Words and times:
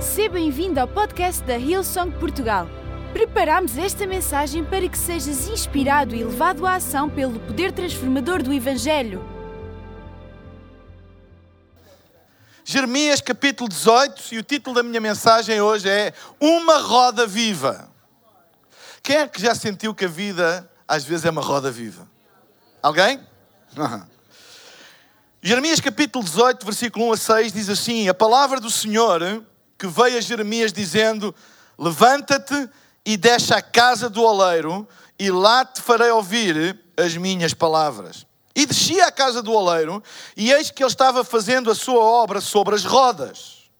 Seja 0.00 0.28
bem-vindo 0.28 0.78
ao 0.78 0.86
podcast 0.86 1.42
da 1.42 1.58
Hillsong 1.58 2.12
Portugal. 2.20 2.68
Preparamos 3.12 3.76
esta 3.76 4.06
mensagem 4.06 4.64
para 4.64 4.88
que 4.88 4.96
sejas 4.96 5.48
inspirado 5.48 6.14
e 6.14 6.22
levado 6.22 6.64
à 6.64 6.76
ação 6.76 7.10
pelo 7.10 7.40
poder 7.40 7.72
transformador 7.72 8.40
do 8.40 8.52
Evangelho. 8.52 9.28
Jeremias 12.64 13.20
capítulo 13.20 13.68
18 13.68 14.34
e 14.34 14.38
o 14.38 14.42
título 14.44 14.76
da 14.76 14.84
minha 14.84 15.00
mensagem 15.00 15.60
hoje 15.60 15.88
é 15.88 16.12
Uma 16.38 16.78
Roda 16.78 17.26
Viva. 17.26 17.90
Quem 19.02 19.16
é 19.16 19.26
que 19.26 19.42
já 19.42 19.52
sentiu 19.52 19.92
que 19.92 20.04
a 20.04 20.08
vida 20.08 20.70
às 20.86 21.02
vezes 21.02 21.24
é 21.24 21.30
uma 21.30 21.42
roda 21.42 21.72
viva? 21.72 22.08
Alguém? 22.80 23.20
Jeremias 25.42 25.80
capítulo 25.80 26.24
18, 26.24 26.64
versículo 26.64 27.08
1 27.08 27.12
a 27.12 27.16
6 27.16 27.52
diz 27.52 27.68
assim: 27.68 28.08
A 28.08 28.14
palavra 28.14 28.60
do 28.60 28.70
Senhor 28.70 29.42
que 29.78 29.86
veio 29.86 30.18
a 30.18 30.20
Jeremias 30.20 30.72
dizendo: 30.72 31.34
Levanta-te 31.78 32.68
e 33.06 33.16
deixa 33.16 33.56
a 33.56 33.62
casa 33.62 34.10
do 34.10 34.22
oleiro, 34.22 34.86
e 35.18 35.30
lá 35.30 35.64
te 35.64 35.80
farei 35.80 36.10
ouvir 36.10 36.78
as 36.96 37.16
minhas 37.16 37.54
palavras. 37.54 38.26
E 38.54 38.66
desci 38.66 39.00
à 39.00 39.12
casa 39.12 39.40
do 39.40 39.52
oleiro, 39.52 40.02
e 40.36 40.52
eis 40.52 40.70
que 40.70 40.82
ele 40.82 40.90
estava 40.90 41.22
fazendo 41.22 41.70
a 41.70 41.74
sua 41.74 42.00
obra 42.00 42.40
sobre 42.40 42.74
as 42.74 42.84
rodas. 42.84 43.70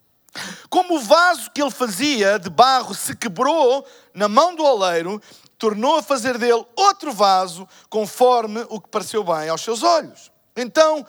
Como 0.71 0.97
o 0.97 1.01
vaso 1.01 1.51
que 1.51 1.61
ele 1.61 1.71
fazia 1.71 2.39
de 2.39 2.49
barro 2.49 2.95
se 2.95 3.17
quebrou 3.17 3.85
na 4.15 4.29
mão 4.29 4.55
do 4.55 4.63
oleiro, 4.63 5.21
tornou 5.59 5.97
a 5.97 6.03
fazer 6.03 6.39
dele 6.39 6.65
outro 6.77 7.13
vaso, 7.13 7.69
conforme 7.91 8.65
o 8.69 8.81
que 8.81 8.89
pareceu 8.89 9.25
bem 9.25 9.49
aos 9.49 9.63
seus 9.63 9.83
olhos. 9.83 10.31
Então 10.57 11.05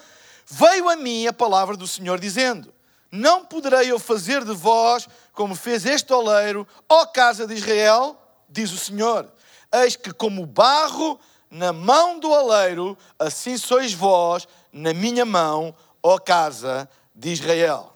veio 0.48 0.90
a 0.90 0.96
mim 0.96 1.28
a 1.28 1.34
palavra 1.34 1.78
do 1.78 1.88
Senhor, 1.88 2.20
dizendo: 2.20 2.74
Não 3.12 3.44
poderei 3.44 3.92
eu 3.92 4.00
fazer 4.00 4.44
de 4.46 4.54
vós 4.54 5.08
como 5.34 5.56
fez 5.56 5.86
este 5.86 6.14
oleiro, 6.14 6.68
ó 6.88 7.06
casa 7.06 7.48
de 7.48 7.56
Israel, 7.56 8.20
diz 8.48 8.72
o 8.72 8.78
Senhor. 8.78 9.32
Eis 9.72 9.96
que, 9.96 10.12
como 10.12 10.46
barro 10.46 11.20
na 11.50 11.74
mão 11.74 12.20
do 12.20 12.30
oleiro, 12.30 12.98
assim 13.18 13.58
sois 13.58 13.94
vós 13.94 14.48
na 14.72 14.94
minha 14.94 15.26
mão, 15.26 15.76
ó 16.04 16.20
casa 16.20 16.90
de 17.16 17.32
Israel. 17.32 17.96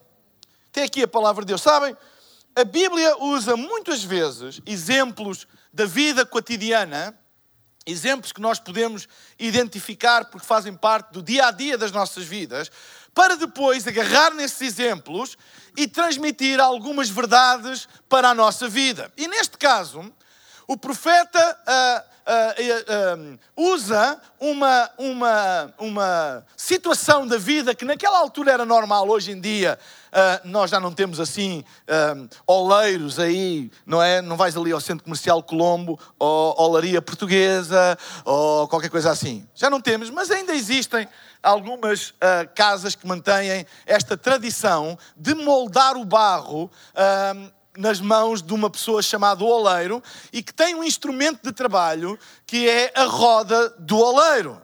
Tem 0.72 0.84
aqui 0.84 1.04
a 1.04 1.08
palavra 1.08 1.44
de 1.44 1.50
Deus. 1.50 1.62
Sabem, 1.62 1.96
a 2.56 2.64
Bíblia 2.64 3.18
usa 3.18 3.56
muitas 3.56 4.04
vezes 4.04 4.60
exemplos 4.66 5.48
da 5.72 5.86
vida 5.86 6.26
cotidiana, 6.26 7.18
exemplos 7.86 8.32
que 8.32 8.42
nós 8.42 8.60
podemos 8.60 9.08
identificar 9.38 10.26
porque 10.26 10.46
fazem 10.46 10.74
parte 10.74 11.12
do 11.12 11.22
dia 11.22 11.48
a 11.48 11.52
dia 11.52 11.78
das 11.78 11.92
nossas 11.92 12.24
vidas, 12.24 12.72
para 13.14 13.36
depois 13.36 13.88
agarrar 13.88 14.34
nesses 14.34 14.62
exemplos 14.62 15.38
e 15.78 15.88
transmitir 15.88 16.60
algumas 16.60 17.10
verdades 17.10 17.88
para 18.10 18.30
a 18.30 18.36
nossa 18.36 18.68
vida. 18.68 19.12
E 19.18 19.28
neste 19.28 19.58
caso, 19.58 20.12
o 20.68 20.78
profeta 20.78 21.58
uh, 21.68 22.32
uh, 22.32 23.34
uh, 23.34 23.40
usa 23.56 24.20
uma, 24.40 24.90
uma, 24.98 25.74
uma 25.78 26.46
situação 26.56 27.28
da 27.28 27.38
vida 27.38 27.76
que 27.76 27.86
naquela 27.86 28.18
altura 28.18 28.52
era 28.52 28.66
normal, 28.66 29.10
hoje 29.10 29.32
em 29.32 29.40
dia 29.40 29.78
nós 30.44 30.70
já 30.70 30.80
não 30.80 30.94
temos 30.94 31.20
assim 31.20 31.66
oleiros 32.46 33.18
aí, 33.18 33.72
não 33.84 34.00
é? 34.00 34.22
Não 34.22 34.38
vais 34.38 34.56
ali 34.56 34.72
ao 34.72 34.80
Centro 34.80 35.04
Comercial 35.04 35.42
Colombo, 35.42 36.00
ou 36.20 36.54
olaria 36.62 37.02
portuguesa, 37.02 37.98
ou 38.24 38.68
qualquer 38.68 38.92
coisa 38.92 39.10
assim. 39.10 39.44
Já 39.56 39.72
não 39.72 39.82
temos, 39.82 40.12
mas 40.12 40.30
ainda 40.30 40.54
existem 40.54 41.08
algumas 41.44 42.14
casas 42.56 42.96
que 42.96 43.06
mantêm 43.06 43.68
esta 43.86 44.18
tradição 44.18 44.98
de 45.16 45.36
moldar 45.36 45.98
o 45.98 46.06
barro 46.06 46.72
nas 47.78 48.00
mãos 48.00 48.42
de 48.42 48.54
uma 48.54 48.70
pessoa 48.70 49.02
chamada 49.02 49.44
oleiro 49.44 50.02
e 50.32 50.42
que 50.42 50.54
tem 50.54 50.76
um 50.76 50.84
instrumento 50.84 51.42
de 51.44 51.52
trabalho 51.52 52.18
que 52.46 52.70
é 52.70 52.92
a 52.96 53.04
roda 53.06 53.70
do 53.80 53.98
oleiro. 53.98 54.62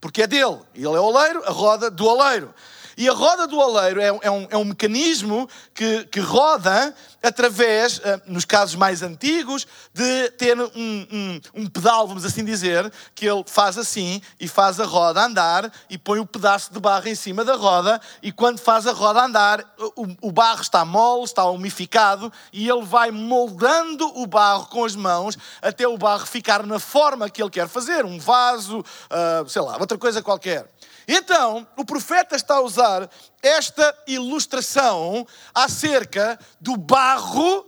Porque 0.00 0.22
é 0.22 0.26
dele. 0.26 0.60
Ele 0.74 0.86
é 0.86 1.00
oleiro, 1.00 1.42
a 1.44 1.50
roda 1.50 1.90
do 1.90 2.06
oleiro. 2.06 2.54
E 2.96 3.08
a 3.08 3.12
roda 3.12 3.46
do 3.46 3.58
oleiro 3.58 4.00
é, 4.00 4.06
é, 4.22 4.30
um, 4.30 4.46
é 4.50 4.56
um 4.56 4.64
mecanismo 4.64 5.48
que, 5.74 6.04
que 6.06 6.20
roda 6.20 6.92
através, 7.22 8.00
eh, 8.04 8.20
nos 8.26 8.44
casos 8.44 8.74
mais 8.74 9.02
antigos, 9.02 9.66
de 9.92 10.30
ter 10.32 10.58
um, 10.58 10.70
um, 10.76 11.40
um, 11.54 11.66
pedal, 11.66 12.06
vamos 12.06 12.24
assim 12.24 12.44
dizer, 12.44 12.90
que 13.14 13.26
ele 13.26 13.42
faz 13.46 13.76
assim 13.76 14.22
e 14.38 14.46
faz 14.46 14.78
a 14.78 14.84
roda 14.84 15.24
andar 15.24 15.72
e 15.90 15.98
põe 15.98 16.20
o 16.20 16.26
pedaço 16.26 16.72
de 16.72 16.78
barro 16.78 17.08
em 17.08 17.14
cima 17.14 17.44
da 17.44 17.56
roda 17.56 18.00
e 18.22 18.30
quando 18.30 18.58
faz 18.60 18.86
a 18.86 18.92
roda 18.92 19.24
andar, 19.24 19.64
o, 19.96 20.28
o 20.28 20.32
barro 20.32 20.62
está 20.62 20.84
mole, 20.84 21.24
está 21.24 21.44
umificado 21.44 22.32
e 22.52 22.68
ele 22.68 22.84
vai 22.84 23.10
moldando 23.10 24.06
o 24.20 24.26
barro 24.26 24.66
com 24.66 24.84
as 24.84 24.94
mãos 24.94 25.36
até 25.60 25.86
o 25.88 25.98
barro 25.98 26.26
ficar 26.26 26.64
na 26.64 26.78
forma 26.78 27.28
que 27.28 27.42
ele 27.42 27.50
quer 27.50 27.68
fazer, 27.68 28.04
um 28.04 28.18
vaso, 28.18 28.80
uh, 28.80 29.48
sei 29.48 29.62
lá, 29.62 29.76
outra 29.78 29.98
coisa 29.98 30.22
qualquer. 30.22 30.68
Então, 31.10 31.66
o 31.74 31.86
profeta 31.86 32.36
está 32.36 32.56
a 32.56 32.60
usar 32.60 33.08
esta 33.42 33.96
ilustração 34.06 35.26
acerca 35.54 36.38
do 36.60 36.76
barro 36.76 37.07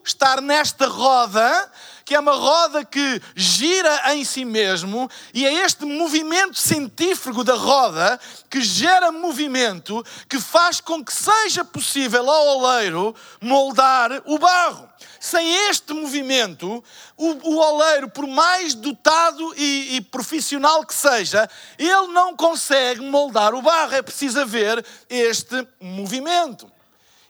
estar 0.05 0.41
nesta 0.41 0.87
roda, 0.87 1.73
que 2.05 2.15
é 2.15 2.21
uma 2.21 2.35
roda 2.35 2.85
que 2.85 3.23
gira 3.35 4.15
em 4.15 4.25
si 4.25 4.45
mesmo, 4.45 5.09
e 5.33 5.47
é 5.47 5.65
este 5.65 5.85
movimento 5.85 6.59
científico 6.59 7.45
da 7.45 7.55
roda 7.55 8.19
que 8.51 8.61
gera 8.61 9.13
movimento 9.13 10.05
que 10.29 10.41
faz 10.41 10.81
com 10.81 11.05
que 11.05 11.13
seja 11.13 11.65
possível 11.65 12.29
ao 12.29 12.59
oleiro 12.59 13.15
moldar 13.41 14.23
o 14.27 14.39
barro 14.39 14.91
sem 15.21 15.69
este 15.69 15.93
movimento, 15.93 16.83
o, 17.15 17.51
o 17.51 17.57
oleiro, 17.59 18.09
por 18.09 18.27
mais 18.27 18.75
dotado 18.75 19.55
e, 19.55 19.97
e 19.97 20.01
profissional 20.01 20.85
que 20.87 20.95
seja, 20.95 21.49
ele 21.79 22.07
não 22.09 22.35
consegue 22.35 23.03
moldar 23.03 23.55
o 23.55 23.61
barro. 23.61 23.95
É 23.95 24.01
preciso 24.01 24.41
haver 24.41 24.85
este 25.11 25.69
movimento. 25.79 26.73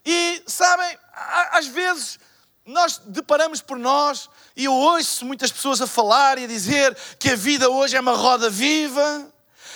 E 0.07 0.41
sabem, 0.47 0.97
às 1.13 1.67
vezes 1.67 2.19
nós 2.65 3.01
deparamos 3.05 3.61
por 3.61 3.79
nós 3.79 4.29
e 4.57 4.65
eu 4.65 4.73
ouço 4.73 5.25
muitas 5.25 5.51
pessoas 5.51 5.81
a 5.81 5.87
falar 5.87 6.39
e 6.39 6.45
a 6.45 6.49
dizer 6.49 6.97
que 7.19 7.31
a 7.31 7.37
vida 7.37 7.69
hoje 7.69 7.97
é 7.97 8.01
uma 8.01 8.15
roda 8.15 8.49
viva, 8.49 9.27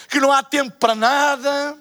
que 0.09 0.21
não 0.21 0.31
há 0.31 0.43
tempo 0.43 0.77
para 0.79 0.95
nada, 0.95 1.77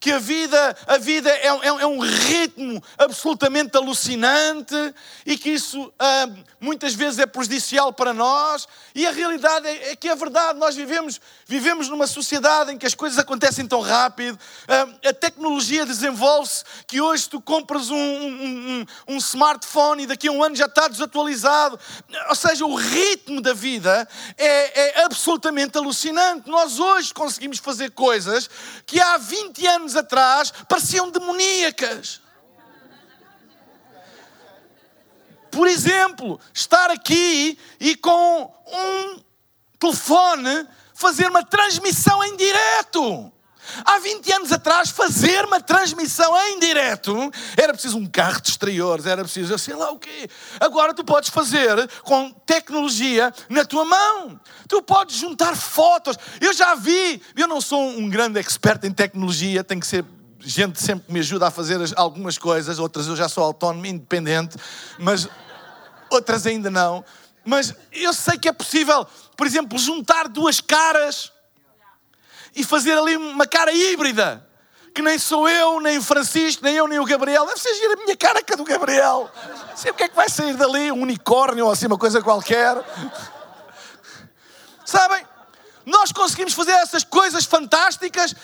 que 0.00 0.12
a 0.12 0.18
vida, 0.18 0.76
a 0.86 0.98
vida 0.98 1.28
é, 1.28 1.46
é, 1.46 1.66
é 1.66 1.86
um 1.86 1.98
ritmo 1.98 2.82
absolutamente 2.96 3.76
alucinante 3.76 4.74
e 5.26 5.36
que 5.36 5.50
isso 5.50 5.92
ah, 5.98 6.28
muitas 6.60 6.94
vezes 6.94 7.18
é 7.18 7.26
prejudicial 7.26 7.92
para 7.92 8.14
nós. 8.14 8.68
E 8.94 9.06
a 9.06 9.10
realidade 9.10 9.66
é, 9.66 9.92
é, 9.92 9.96
que 9.96 10.08
é 10.08 10.14
verdade, 10.14 10.58
nós 10.58 10.76
vivemos, 10.76 11.20
vivemos 11.46 11.88
numa 11.88 12.06
sociedade 12.06 12.72
em 12.72 12.78
que 12.78 12.86
as 12.86 12.94
coisas 12.94 13.18
acontecem 13.18 13.66
tão 13.66 13.80
rápido, 13.80 14.38
ah, 14.68 15.08
a 15.08 15.12
tecnologia 15.12 15.84
desenvolve-se 15.84 16.64
que 16.86 17.00
hoje 17.00 17.28
tu 17.28 17.40
compras 17.40 17.90
um, 17.90 17.96
um, 17.96 18.86
um, 19.08 19.14
um 19.14 19.16
smartphone 19.18 20.04
e 20.04 20.06
daqui 20.06 20.28
a 20.28 20.32
um 20.32 20.42
ano 20.44 20.54
já 20.54 20.66
está 20.66 20.86
desatualizado. 20.86 21.78
Ou 22.28 22.34
seja, 22.36 22.64
o 22.64 22.74
ritmo 22.76 23.40
da 23.40 23.52
vida 23.52 24.08
é, 24.36 25.00
é 25.00 25.04
absolutamente 25.04 25.76
alucinante. 25.76 26.48
Nós 26.48 26.78
hoje 26.78 27.12
conseguimos 27.12 27.58
fazer 27.58 27.90
coisas 27.90 28.48
que 28.86 29.00
há 29.00 29.16
20 29.16 29.66
anos 29.66 29.87
anos 29.88 29.96
atrás 29.96 30.52
pareciam 30.68 31.10
demoníacas. 31.10 32.20
Por 35.50 35.66
exemplo, 35.66 36.38
estar 36.52 36.90
aqui 36.90 37.58
e 37.80 37.96
com 37.96 38.54
um 38.66 39.22
telefone 39.78 40.68
fazer 40.94 41.28
uma 41.28 41.44
transmissão 41.44 42.22
em 42.22 42.36
direto. 42.36 43.32
Há 43.84 43.98
20 43.98 44.32
anos 44.32 44.52
atrás, 44.52 44.90
fazer 44.90 45.44
uma 45.44 45.60
transmissão 45.60 46.36
em 46.48 46.58
direto 46.58 47.30
era 47.56 47.72
preciso 47.72 47.98
um 47.98 48.06
carro 48.06 48.40
de 48.40 48.50
exteriores, 48.50 49.06
era 49.06 49.22
preciso 49.22 49.58
sei 49.58 49.74
lá 49.74 49.90
o 49.90 49.98
quê. 49.98 50.28
Agora 50.60 50.94
tu 50.94 51.04
podes 51.04 51.30
fazer 51.30 51.88
com 52.02 52.30
tecnologia 52.46 53.32
na 53.48 53.64
tua 53.64 53.84
mão. 53.84 54.40
Tu 54.68 54.82
podes 54.82 55.16
juntar 55.16 55.56
fotos. 55.56 56.16
Eu 56.40 56.52
já 56.52 56.74
vi, 56.74 57.22
eu 57.36 57.46
não 57.46 57.60
sou 57.60 57.80
um 57.80 58.08
grande 58.08 58.38
expert 58.38 58.84
em 58.84 58.92
tecnologia, 58.92 59.64
tem 59.64 59.80
que 59.80 59.86
ser 59.86 60.04
gente 60.40 60.80
sempre 60.80 61.06
que 61.06 61.12
me 61.12 61.20
ajuda 61.20 61.48
a 61.48 61.50
fazer 61.50 61.78
algumas 61.96 62.38
coisas, 62.38 62.78
outras 62.78 63.06
eu 63.06 63.16
já 63.16 63.28
sou 63.28 63.44
autónomo, 63.44 63.84
independente, 63.86 64.56
mas 64.98 65.28
outras 66.10 66.46
ainda 66.46 66.70
não. 66.70 67.04
Mas 67.44 67.74
eu 67.92 68.12
sei 68.12 68.38
que 68.38 68.48
é 68.48 68.52
possível, 68.52 69.06
por 69.36 69.46
exemplo, 69.46 69.78
juntar 69.78 70.28
duas 70.28 70.60
caras 70.60 71.32
e 72.54 72.64
fazer 72.64 72.96
ali 72.96 73.16
uma 73.16 73.46
cara 73.46 73.72
híbrida. 73.72 74.46
Que 74.94 75.02
nem 75.02 75.18
sou 75.18 75.48
eu, 75.48 75.80
nem 75.80 75.98
o 75.98 76.02
Francisco, 76.02 76.64
nem 76.64 76.74
eu, 76.74 76.88
nem 76.88 76.98
o 76.98 77.04
Gabriel. 77.04 77.46
Deve 77.46 77.60
ser 77.60 77.68
a 77.68 77.96
minha 77.96 78.16
cara 78.16 78.42
que 78.42 78.52
a 78.52 78.56
do 78.56 78.64
Gabriel. 78.64 79.30
Sei 79.76 79.90
o 79.90 79.94
que 79.94 80.04
é 80.04 80.08
que 80.08 80.16
vai 80.16 80.28
sair 80.28 80.56
dali, 80.56 80.90
um 80.90 81.02
unicórnio 81.02 81.66
ou 81.66 81.70
assim, 81.70 81.86
uma 81.86 81.98
coisa 81.98 82.20
qualquer. 82.20 82.76
Sabem? 84.84 85.24
Nós 85.86 86.12
conseguimos 86.12 86.52
fazer 86.52 86.72
essas 86.72 87.04
coisas 87.04 87.44
fantásticas, 87.44 88.34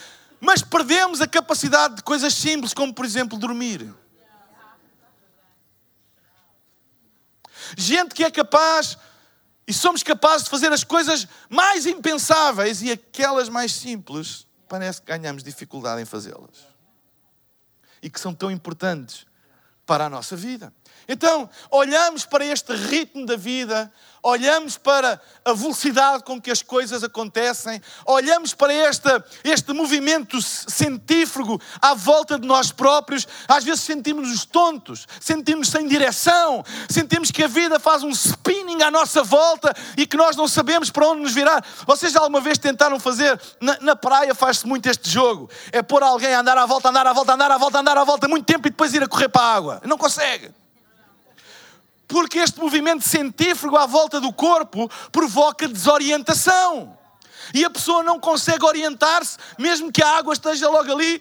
mas 0.41 0.63
perdemos 0.63 1.21
a 1.21 1.27
capacidade 1.27 1.97
de 1.97 2.03
coisas 2.03 2.33
simples, 2.35 2.73
como 2.73 2.95
por 2.95 3.05
exemplo 3.05 3.39
dormir. 3.39 3.93
gente 7.77 8.15
que 8.15 8.25
é 8.25 8.31
capaz 8.31 8.97
e 9.67 9.73
somos 9.73 10.03
capazes 10.03 10.45
de 10.45 10.51
fazer 10.51 10.73
as 10.73 10.85
coisas 10.85 11.27
mais 11.49 11.87
impensáveis 11.87 12.83
e 12.83 12.91
aquelas 12.91 13.49
mais 13.49 13.73
simples, 13.73 14.47
parece 14.69 15.01
que 15.01 15.07
ganhamos 15.07 15.43
dificuldade 15.43 16.03
em 16.03 16.05
fazê-las. 16.05 16.67
E 18.03 18.11
que 18.11 18.21
são 18.21 18.35
tão 18.35 18.51
importantes 18.51 19.27
para 19.87 20.07
a 20.07 20.11
nossa 20.11 20.37
vida. 20.37 20.73
Então, 21.09 21.49
olhamos 21.71 22.25
para 22.25 22.45
este 22.45 22.73
ritmo 22.73 23.27
da 23.27 23.37
vida, 23.37 23.93
olhamos 24.23 24.79
para 24.79 25.21
a 25.45 25.53
velocidade 25.53 26.25
com 26.25 26.41
que 26.41 26.51
as 26.51 26.63
coisas 26.63 27.05
acontecem, 27.05 27.81
olhamos 28.07 28.55
para 28.55 28.73
este, 28.73 29.09
este 29.45 29.73
movimento 29.75 30.41
centífugo 30.41 31.61
à 31.81 31.93
volta 31.93 32.39
de 32.39 32.47
nós 32.47 32.73
próprios, 32.73 33.29
às 33.47 33.65
vezes 33.65 33.83
sentimos-nos 33.83 34.47
tontos, 34.47 35.07
sentimos 35.21 35.69
sem 35.69 35.87
direção, 35.87 36.65
sentimos 36.89 37.31
que 37.31 37.45
a 37.45 37.49
vida 37.49 37.79
faz 37.79 38.03
um 38.03 38.11
spinning 38.11 38.83
à 38.83 38.91
nossa 38.91 39.23
volta 39.23 39.75
e 39.99 40.07
que 40.07 40.17
nós 40.17 40.35
não 40.37 40.49
sabemos 40.49 40.91
para 40.91 41.07
onde 41.07 41.21
nos 41.21 41.35
virar. 41.35 41.63
Vocês 41.87 42.13
já 42.13 42.21
alguma 42.21 42.41
vez 42.41 42.57
tentaram 42.57 42.99
fazer? 42.99 43.39
Na, 43.61 43.77
na 43.81 43.97
praia 43.97 44.35
faz-se 44.35 44.67
muito 44.67 44.89
este 44.89 45.11
jogo: 45.11 45.51
é 45.71 45.83
pôr 45.83 46.03
alguém 46.03 46.33
a 46.33 46.41
andar 46.41 46.57
à 46.57 46.65
volta, 46.65 46.89
andar 46.89 47.07
à 47.07 47.13
volta, 47.13 47.35
andar 47.35 47.51
à 47.51 47.59
volta, 47.59 47.79
andar 47.79 47.99
à 47.99 48.05
volta 48.05 48.27
muito 48.27 48.47
tempo 48.47 48.67
e 48.69 48.71
depois 48.71 48.95
ir 48.95 49.03
a 49.03 49.07
correr 49.07 49.29
para 49.29 49.43
a 49.43 49.55
água. 49.55 49.74
Não 49.85 49.99
consegue. 49.99 50.53
Porque 52.07 52.39
este 52.39 52.61
movimento 52.61 53.07
centífugo 53.09 53.77
à 53.77 53.87
volta 53.87 54.21
do 54.21 54.33
corpo 54.33 54.91
provoca 55.11 55.67
desorientação. 55.67 56.97
E 57.53 57.65
a 57.65 57.71
pessoa 57.71 58.03
não 58.03 58.19
consegue 58.19 58.65
orientar-se, 58.65 59.37
mesmo 59.59 59.93
que 59.93 60.03
a 60.03 60.17
água 60.17 60.33
esteja 60.33 60.69
logo 60.69 60.91
ali, 60.91 61.21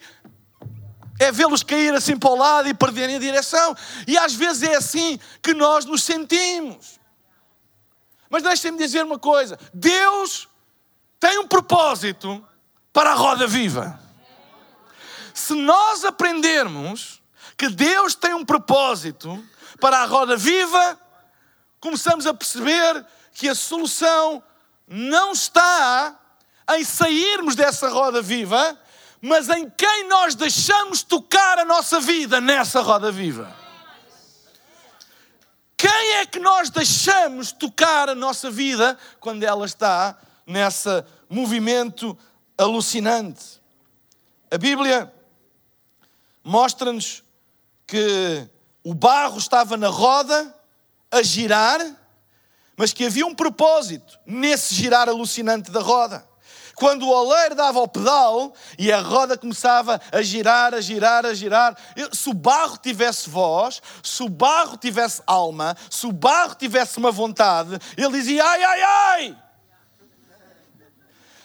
é 1.20 1.32
vê-los 1.32 1.64
cair 1.64 1.94
assim 1.94 2.18
para 2.18 2.30
o 2.30 2.36
lado 2.36 2.68
e 2.68 2.74
perderem 2.74 3.16
a 3.16 3.20
direção. 3.20 3.76
E 4.08 4.18
às 4.18 4.34
vezes 4.34 4.64
é 4.64 4.76
assim 4.76 5.20
que 5.42 5.54
nós 5.54 5.86
nos 5.86 6.04
sentimos. 6.04 7.00
Mas 8.30 8.44
deixem-me 8.44 8.78
dizer 8.78 9.04
uma 9.04 9.20
coisa: 9.20 9.58
Deus 9.74 10.48
tem 11.20 11.40
um 11.40 11.48
propósito 11.48 12.46
para 12.92 13.12
a 13.12 13.16
roda 13.16 13.48
viva. 13.48 14.00
Se 15.34 15.54
nós 15.54 16.06
aprendermos 16.06 17.23
que 17.64 17.70
Deus 17.70 18.14
tem 18.14 18.34
um 18.34 18.44
propósito 18.44 19.42
para 19.80 20.00
a 20.00 20.06
roda 20.06 20.36
viva, 20.36 21.00
começamos 21.80 22.28
a 22.28 22.34
perceber 22.34 23.06
que 23.32 23.48
a 23.48 23.56
solução 23.56 24.44
não 24.86 25.32
está 25.32 26.20
em 26.76 26.84
sairmos 26.84 27.56
dessa 27.56 27.88
roda 27.88 28.22
viva, 28.22 28.78
mas 29.22 29.48
em 29.48 29.70
quem 29.70 30.10
nós 30.10 30.36
deixamos 30.36 31.04
tocar 31.04 31.58
a 31.58 31.64
nossa 31.64 32.02
vida 32.02 32.42
nessa 32.42 32.82
roda 32.82 33.10
viva. 33.14 33.56
Quem 35.78 36.16
é 36.16 36.26
que 36.26 36.40
nós 36.40 36.70
deixamos 36.70 37.54
tocar 37.54 38.10
a 38.10 38.16
nossa 38.16 38.52
vida 38.52 38.98
quando 39.22 39.44
ela 39.44 39.66
está 39.66 40.18
nesse 40.46 40.90
movimento 41.30 42.18
alucinante? 42.58 43.62
A 44.52 44.58
Bíblia 44.58 45.14
mostra-nos 46.44 47.24
que 47.94 48.50
o 48.84 48.92
barro 48.92 49.38
estava 49.38 49.78
na 49.78 49.88
roda 49.88 50.52
a 51.12 51.22
girar, 51.22 51.80
mas 52.76 52.92
que 52.92 53.06
havia 53.06 53.24
um 53.24 53.36
propósito 53.36 54.20
nesse 54.26 54.74
girar 54.74 55.08
alucinante 55.08 55.70
da 55.70 55.80
roda. 55.80 56.28
Quando 56.74 57.04
o 57.04 57.12
oleiro 57.12 57.54
dava 57.54 57.80
o 57.80 57.88
pedal 57.88 58.52
e 58.80 58.92
a 58.92 59.00
roda 59.00 59.38
começava 59.38 60.02
a 60.12 60.24
girar, 60.24 60.74
a 60.74 60.82
girar, 60.82 61.24
a 61.24 61.36
girar, 61.36 61.78
se 62.12 62.32
o 62.32 62.34
barro 62.34 62.80
tivesse 62.80 63.30
voz, 63.30 63.80
se 64.02 64.24
o 64.24 64.28
barro 64.28 64.76
tivesse 64.76 65.22
alma, 65.28 65.78
se 65.88 66.08
o 66.08 66.12
barro 66.12 66.56
tivesse 66.56 66.98
uma 66.98 67.12
vontade, 67.12 67.78
ele 67.96 68.10
dizia: 68.10 68.44
ai, 68.44 68.64
ai, 68.64 68.82
ai! 68.82 69.38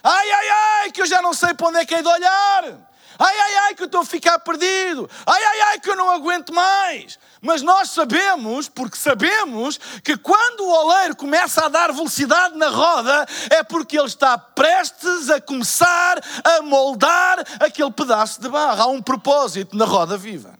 Ai, 0.02 0.30
ai, 0.30 0.48
ai, 0.48 0.92
que 0.92 1.02
eu 1.02 1.06
já 1.06 1.20
não 1.20 1.34
sei 1.34 1.52
para 1.52 1.66
onde 1.66 1.78
é 1.80 1.84
que 1.84 1.94
é 1.94 2.00
de 2.00 2.08
olhar. 2.08 2.88
Ai, 3.19 3.37
ai, 3.37 3.56
ai, 3.56 3.75
que 3.75 3.82
eu 3.82 3.87
estou 3.87 4.03
a 4.03 4.06
ficar 4.06 4.38
perdido. 4.38 5.11
Ai, 5.26 5.43
ai, 5.43 5.61
ai, 5.62 5.81
que 5.81 5.91
eu 5.91 5.97
não 5.97 6.09
aguento 6.09 6.55
mais. 6.55 7.19
Mas 7.43 7.62
nós 7.62 7.91
sabemos, 7.91 8.69
porque 8.69 8.97
sabemos, 8.97 9.79
que 10.05 10.17
quando 10.17 10.61
o 10.61 10.70
oleiro 10.70 11.17
começa 11.17 11.65
a 11.65 11.69
dar 11.69 11.93
velocidade 11.93 12.56
na 12.56 12.69
roda, 12.69 13.26
é 13.50 13.65
porque 13.65 13.99
ele 13.99 14.06
está 14.06 14.38
prestes 14.38 15.29
a 15.31 15.41
começar 15.41 16.23
a 16.44 16.62
moldar 16.62 17.44
aquele 17.59 17.91
pedaço 17.91 18.41
de 18.41 18.49
barro. 18.49 18.82
Há 18.82 18.87
um 18.87 19.03
propósito 19.03 19.76
na 19.76 19.85
roda 19.85 20.17
viva. 20.17 20.56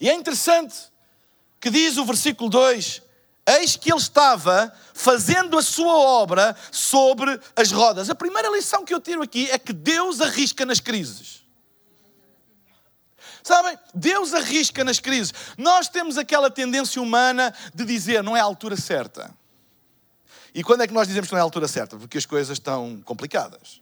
E 0.00 0.08
é 0.08 0.14
interessante 0.14 0.76
que 1.60 1.70
diz 1.70 1.96
o 1.96 2.04
versículo 2.04 2.48
2: 2.48 3.02
Eis 3.46 3.76
que 3.76 3.92
ele 3.92 4.00
estava 4.00 4.72
fazendo 4.92 5.56
a 5.56 5.62
sua 5.62 5.96
obra 5.96 6.56
sobre 6.72 7.38
as 7.54 7.70
rodas. 7.70 8.10
A 8.10 8.14
primeira 8.14 8.48
lição 8.48 8.84
que 8.84 8.92
eu 8.92 9.00
tiro 9.00 9.22
aqui 9.22 9.48
é 9.50 9.58
que 9.58 9.72
Deus 9.72 10.20
arrisca 10.20 10.66
nas 10.66 10.80
crises. 10.80 11.46
Sabem? 13.42 13.78
Deus 13.94 14.34
arrisca 14.34 14.82
nas 14.82 14.98
crises. 14.98 15.32
Nós 15.56 15.88
temos 15.88 16.18
aquela 16.18 16.50
tendência 16.50 17.00
humana 17.00 17.54
de 17.72 17.84
dizer 17.84 18.22
não 18.22 18.36
é 18.36 18.40
a 18.40 18.44
altura 18.44 18.76
certa. 18.76 19.32
E 20.52 20.64
quando 20.64 20.80
é 20.80 20.86
que 20.88 20.94
nós 20.94 21.06
dizemos 21.06 21.28
que 21.28 21.32
não 21.34 21.38
é 21.38 21.42
a 21.42 21.44
altura 21.44 21.68
certa? 21.68 21.96
Porque 21.96 22.18
as 22.18 22.26
coisas 22.26 22.58
estão 22.58 23.00
complicadas. 23.04 23.80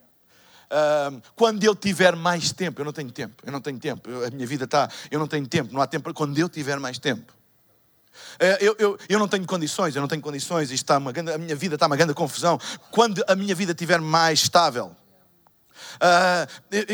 Quando 1.36 1.64
eu 1.64 1.74
tiver 1.74 2.16
mais 2.16 2.52
tempo, 2.52 2.80
eu 2.80 2.84
não 2.84 2.92
tenho 2.92 3.10
tempo, 3.12 3.42
eu 3.46 3.52
não 3.52 3.60
tenho 3.60 3.78
tempo, 3.78 4.10
a 4.26 4.30
minha 4.30 4.46
vida 4.46 4.64
está, 4.64 4.90
eu 5.10 5.20
não 5.20 5.28
tenho 5.28 5.46
tempo, 5.46 5.72
não 5.72 5.80
há 5.80 5.86
tempo. 5.86 6.12
Quando 6.12 6.36
eu 6.36 6.48
tiver 6.48 6.78
mais 6.80 6.98
tempo, 6.98 7.32
eu, 8.60 8.76
eu, 8.78 8.98
eu 9.08 9.18
não 9.18 9.28
tenho 9.28 9.46
condições, 9.46 9.94
eu 9.94 10.00
não 10.00 10.08
tenho 10.08 10.22
condições, 10.22 10.70
isto 10.70 10.84
está 10.84 10.98
uma 10.98 11.12
grande, 11.12 11.32
a 11.32 11.38
minha 11.38 11.56
vida 11.56 11.74
está 11.76 11.86
uma 11.86 11.96
grande 11.96 12.14
confusão. 12.14 12.58
Quando 12.90 13.24
a 13.26 13.34
minha 13.34 13.54
vida 13.54 13.72
estiver 13.72 14.00
mais 14.00 14.40
estável, 14.40 14.94
Uh, 15.94 16.46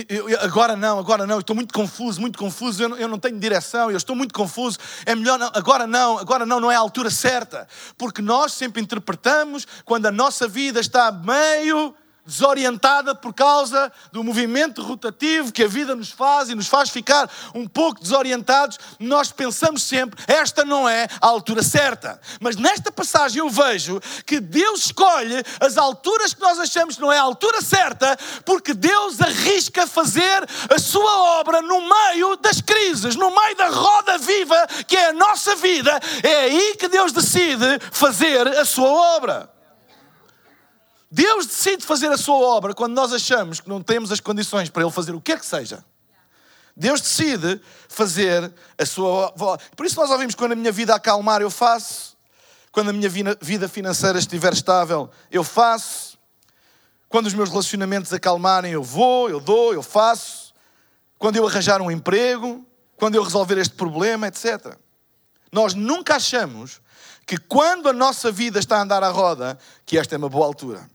eu, 0.08 0.28
eu, 0.28 0.40
agora 0.40 0.76
não, 0.76 0.98
agora 0.98 1.26
não, 1.26 1.40
estou 1.40 1.56
muito 1.56 1.72
confuso, 1.72 2.20
muito 2.20 2.38
confuso, 2.38 2.82
eu 2.82 2.88
não, 2.88 2.96
eu 2.96 3.08
não, 3.08 3.18
tenho 3.18 3.38
direção, 3.38 3.90
eu 3.90 3.96
estou 3.96 4.14
muito 4.14 4.34
confuso, 4.34 4.78
é 5.06 5.14
melhor 5.14 5.38
não, 5.38 5.50
agora 5.54 5.86
não, 5.86 6.18
agora 6.18 6.44
não, 6.44 6.60
não 6.60 6.70
é 6.70 6.76
a 6.76 6.80
altura 6.80 7.10
certa, 7.10 7.66
porque 7.96 8.20
nós 8.20 8.52
sempre 8.52 8.82
interpretamos 8.82 9.66
quando 9.84 10.06
a 10.06 10.10
nossa 10.10 10.46
vida 10.46 10.80
está 10.80 11.10
meio 11.10 11.94
desorientada 12.30 13.12
por 13.12 13.34
causa 13.34 13.90
do 14.12 14.22
movimento 14.22 14.82
rotativo 14.82 15.50
que 15.50 15.64
a 15.64 15.68
vida 15.68 15.96
nos 15.96 16.10
faz 16.10 16.48
e 16.48 16.54
nos 16.54 16.68
faz 16.68 16.88
ficar 16.88 17.28
um 17.52 17.66
pouco 17.66 18.00
desorientados, 18.00 18.78
nós 19.00 19.32
pensamos 19.32 19.82
sempre, 19.82 20.22
esta 20.28 20.64
não 20.64 20.88
é 20.88 21.08
a 21.20 21.26
altura 21.26 21.60
certa. 21.60 22.20
Mas 22.40 22.54
nesta 22.54 22.92
passagem 22.92 23.40
eu 23.40 23.50
vejo 23.50 24.00
que 24.24 24.38
Deus 24.38 24.86
escolhe 24.86 25.42
as 25.58 25.76
alturas 25.76 26.32
que 26.32 26.40
nós 26.40 26.60
achamos 26.60 26.94
que 26.94 27.00
não 27.00 27.12
é 27.12 27.18
a 27.18 27.22
altura 27.22 27.60
certa, 27.60 28.16
porque 28.44 28.74
Deus 28.74 29.20
arrisca 29.20 29.84
fazer 29.86 30.48
a 30.72 30.78
sua 30.78 31.40
obra 31.40 31.60
no 31.60 31.80
meio 31.80 32.36
das 32.36 32.60
crises, 32.60 33.16
no 33.16 33.34
meio 33.34 33.56
da 33.56 33.68
roda 33.68 34.18
viva 34.18 34.68
que 34.86 34.96
é 34.96 35.08
a 35.08 35.12
nossa 35.12 35.56
vida. 35.56 35.98
É 36.22 36.36
aí 36.42 36.76
que 36.78 36.86
Deus 36.86 37.10
decide 37.10 37.80
fazer 37.90 38.46
a 38.46 38.64
sua 38.64 39.16
obra. 39.16 39.59
Deus 41.10 41.46
decide 41.46 41.84
fazer 41.84 42.10
a 42.12 42.16
sua 42.16 42.36
obra 42.36 42.72
quando 42.72 42.94
nós 42.94 43.12
achamos 43.12 43.60
que 43.60 43.68
não 43.68 43.82
temos 43.82 44.12
as 44.12 44.20
condições 44.20 44.70
para 44.70 44.82
Ele 44.82 44.92
fazer 44.92 45.14
o 45.14 45.20
que 45.20 45.32
é 45.32 45.36
que 45.36 45.44
seja. 45.44 45.84
Deus 46.76 47.00
decide 47.00 47.60
fazer 47.88 48.52
a 48.78 48.86
sua 48.86 49.34
obra. 49.36 49.60
Por 49.76 49.84
isso 49.84 49.96
nós 49.96 50.10
ouvimos 50.10 50.34
quando 50.34 50.52
a 50.52 50.54
minha 50.54 50.70
vida 50.70 50.94
acalmar, 50.94 51.42
eu 51.42 51.50
faço. 51.50 52.16
Quando 52.70 52.90
a 52.90 52.92
minha 52.92 53.10
vida 53.40 53.68
financeira 53.68 54.18
estiver 54.18 54.52
estável, 54.52 55.10
eu 55.30 55.42
faço. 55.42 56.16
Quando 57.08 57.26
os 57.26 57.34
meus 57.34 57.50
relacionamentos 57.50 58.12
acalmarem, 58.12 58.72
eu 58.72 58.82
vou, 58.84 59.28
eu 59.28 59.40
dou, 59.40 59.74
eu 59.74 59.82
faço. 59.82 60.54
Quando 61.18 61.36
eu 61.36 61.46
arranjar 61.46 61.82
um 61.82 61.90
emprego, 61.90 62.64
quando 62.96 63.16
eu 63.16 63.22
resolver 63.24 63.58
este 63.58 63.74
problema, 63.74 64.28
etc. 64.28 64.76
Nós 65.50 65.74
nunca 65.74 66.14
achamos 66.14 66.80
que 67.26 67.36
quando 67.36 67.88
a 67.88 67.92
nossa 67.92 68.30
vida 68.30 68.60
está 68.60 68.78
a 68.78 68.82
andar 68.82 69.02
à 69.02 69.08
roda, 69.08 69.58
que 69.84 69.98
esta 69.98 70.14
é 70.14 70.18
uma 70.18 70.28
boa 70.28 70.46
altura. 70.46 70.88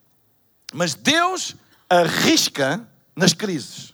Mas 0.76 0.94
Deus 0.94 1.56
arrisca 1.90 2.86
nas 3.16 3.32
crises. 3.32 3.94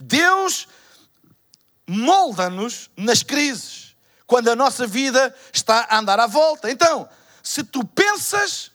Deus 0.00 0.68
molda-nos 1.84 2.88
nas 2.96 3.24
crises, 3.24 3.96
quando 4.28 4.48
a 4.48 4.54
nossa 4.54 4.86
vida 4.86 5.34
está 5.52 5.88
a 5.90 5.98
andar 5.98 6.20
à 6.20 6.28
volta. 6.28 6.70
Então, 6.70 7.08
se 7.42 7.64
tu 7.64 7.84
pensas 7.84 8.70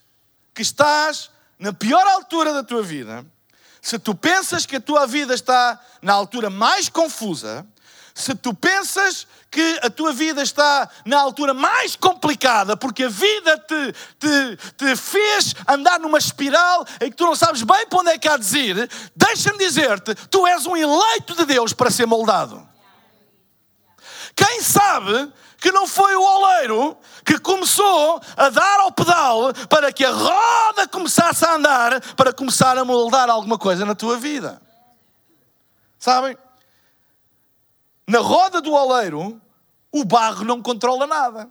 que 0.54 0.62
estás 0.62 1.32
na 1.58 1.72
pior 1.72 2.06
altura 2.08 2.54
da 2.54 2.62
tua 2.62 2.84
vida, 2.84 3.26
se 3.82 3.98
tu 3.98 4.14
pensas 4.14 4.66
que 4.66 4.76
a 4.76 4.82
tua 4.82 5.08
vida 5.08 5.34
está 5.34 5.80
na 6.02 6.12
altura 6.12 6.50
mais 6.50 6.90
confusa, 6.90 7.66
se 8.14 8.36
tu 8.36 8.54
pensas 8.54 9.28
que 9.50 9.80
a 9.82 9.90
tua 9.90 10.14
vida 10.14 10.42
está 10.42 10.90
na 11.06 11.20
altura 11.20 11.54
mais 11.54 11.96
complicada, 11.96 12.78
porque 12.78 13.04
a 13.04 13.10
vida 13.10 13.58
te, 13.58 13.94
te, 14.20 14.58
te 14.78 14.96
fez 14.96 15.54
andar 15.68 16.00
numa 16.00 16.18
espiral 16.18 16.86
em 17.02 17.10
que 17.10 17.18
tu 17.18 17.26
não 17.26 17.36
sabes 17.36 17.64
bem 17.64 17.86
para 17.88 18.00
onde 18.00 18.12
é 18.12 18.18
que 18.18 18.30
há 18.30 18.38
de 18.38 18.58
ir, 18.58 18.90
deixa-me 19.16 19.58
dizer-te, 19.58 20.16
tu 20.30 20.48
és 20.48 20.66
um 20.66 20.78
eleito 20.78 21.36
de 21.36 21.46
Deus 21.46 21.74
para 21.74 21.92
ser 21.92 22.06
moldado. 22.06 22.68
Quem 24.36 24.62
sabe 24.62 25.32
que 25.60 25.72
não 25.72 25.86
foi 25.86 26.16
o 26.16 26.24
oleiro 26.24 26.98
que 27.24 27.38
começou 27.38 28.20
a 28.36 28.50
dar 28.50 28.80
ao 28.80 28.92
pedal 28.92 29.54
para 29.70 29.94
que 29.94 30.04
a 30.04 30.12
roda 30.12 30.88
começasse 30.88 31.46
a 31.46 31.56
andar, 31.56 32.02
para 32.16 32.34
começar 32.34 32.78
a 32.78 32.84
moldar 32.84 33.30
alguma 33.30 33.60
coisa 33.60 33.86
na 33.86 33.94
tua 33.94 34.18
vida. 34.18 34.60
Sabem? 36.00 36.36
Na 38.12 38.20
roda 38.20 38.60
do 38.60 38.74
oleiro, 38.74 39.42
o 39.90 40.04
barro 40.04 40.44
não 40.44 40.62
controla 40.62 41.08
nada. 41.08 41.50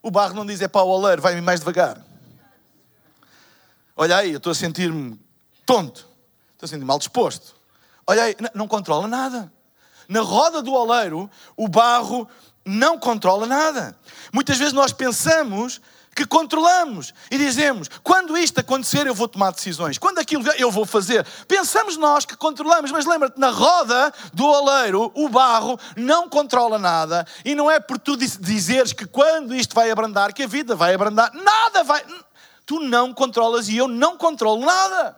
O 0.00 0.12
barro 0.12 0.32
não 0.32 0.46
diz 0.46 0.60
é 0.60 0.68
para 0.68 0.84
o 0.84 0.88
oleiro, 0.88 1.20
vai-me 1.20 1.40
mais 1.40 1.58
devagar. 1.58 2.00
Olha 3.96 4.18
aí, 4.18 4.30
eu 4.30 4.36
estou 4.36 4.52
a 4.52 4.54
sentir-me 4.54 5.20
tonto, 5.66 6.06
estou 6.52 6.66
a 6.66 6.68
sentir 6.68 6.84
mal 6.84 7.00
disposto. 7.00 7.56
Olha 8.06 8.22
aí, 8.22 8.36
não 8.54 8.68
controla 8.68 9.08
nada. 9.08 9.52
Na 10.06 10.20
roda 10.20 10.62
do 10.62 10.72
oleiro, 10.72 11.28
o 11.56 11.66
barro 11.66 12.28
não 12.64 12.96
controla 12.96 13.44
nada. 13.44 13.96
Muitas 14.32 14.58
vezes 14.58 14.72
nós 14.72 14.92
pensamos 14.92 15.80
que 16.14 16.26
controlamos 16.26 17.14
e 17.30 17.38
dizemos: 17.38 17.88
quando 18.02 18.36
isto 18.36 18.60
acontecer, 18.60 19.06
eu 19.06 19.14
vou 19.14 19.28
tomar 19.28 19.52
decisões, 19.52 19.98
quando 19.98 20.18
aquilo 20.18 20.44
eu 20.58 20.70
vou 20.70 20.84
fazer. 20.84 21.26
Pensamos 21.48 21.96
nós 21.96 22.24
que 22.24 22.36
controlamos, 22.36 22.90
mas 22.90 23.06
lembra-te, 23.06 23.38
na 23.38 23.50
roda 23.50 24.12
do 24.32 24.44
oleiro, 24.44 25.10
o 25.14 25.28
barro 25.28 25.78
não 25.96 26.28
controla 26.28 26.78
nada 26.78 27.26
e 27.44 27.54
não 27.54 27.70
é 27.70 27.80
por 27.80 27.98
tu 27.98 28.16
dizeres 28.16 28.92
que 28.92 29.06
quando 29.06 29.54
isto 29.54 29.74
vai 29.74 29.90
abrandar, 29.90 30.32
que 30.32 30.42
a 30.42 30.46
vida 30.46 30.74
vai 30.74 30.94
abrandar, 30.94 31.32
nada 31.32 31.82
vai. 31.82 32.04
Tu 32.64 32.78
não 32.80 33.12
controlas 33.12 33.68
e 33.68 33.76
eu 33.76 33.88
não 33.88 34.16
controlo 34.16 34.64
nada. 34.64 35.16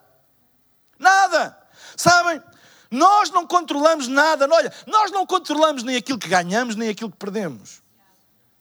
Nada. 0.99 1.59
Sabem? 1.97 2.43
Nós 2.91 3.31
não 3.31 3.47
controlamos 3.47 4.09
nada. 4.09 4.49
Olha, 4.51 4.73
nós 4.87 5.11
não 5.11 5.27
controlamos 5.27 5.83
nem 5.83 5.97
aquilo 5.97 6.19
que 6.19 6.29
ganhamos, 6.29 6.77
nem 6.77 6.89
aquilo 6.89 7.11
que 7.11 7.17
perdemos. 7.19 7.84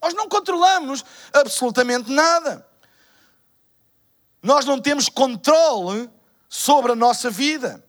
Nós 0.03 0.13
não 0.13 0.27
controlamos 0.27 1.05
absolutamente 1.31 2.11
nada. 2.11 2.67
Nós 4.41 4.65
não 4.65 4.77
temos 4.77 5.07
controle 5.07 6.09
sobre 6.49 6.91
a 6.91 6.95
nossa 6.95 7.29
vida. 7.29 7.81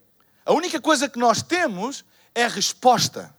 A 0.45 0.53
única 0.53 0.79
coisa 0.79 1.09
que 1.09 1.19
nós 1.19 1.41
temos 1.41 2.05
é 2.33 2.47
resposta. 2.47 3.35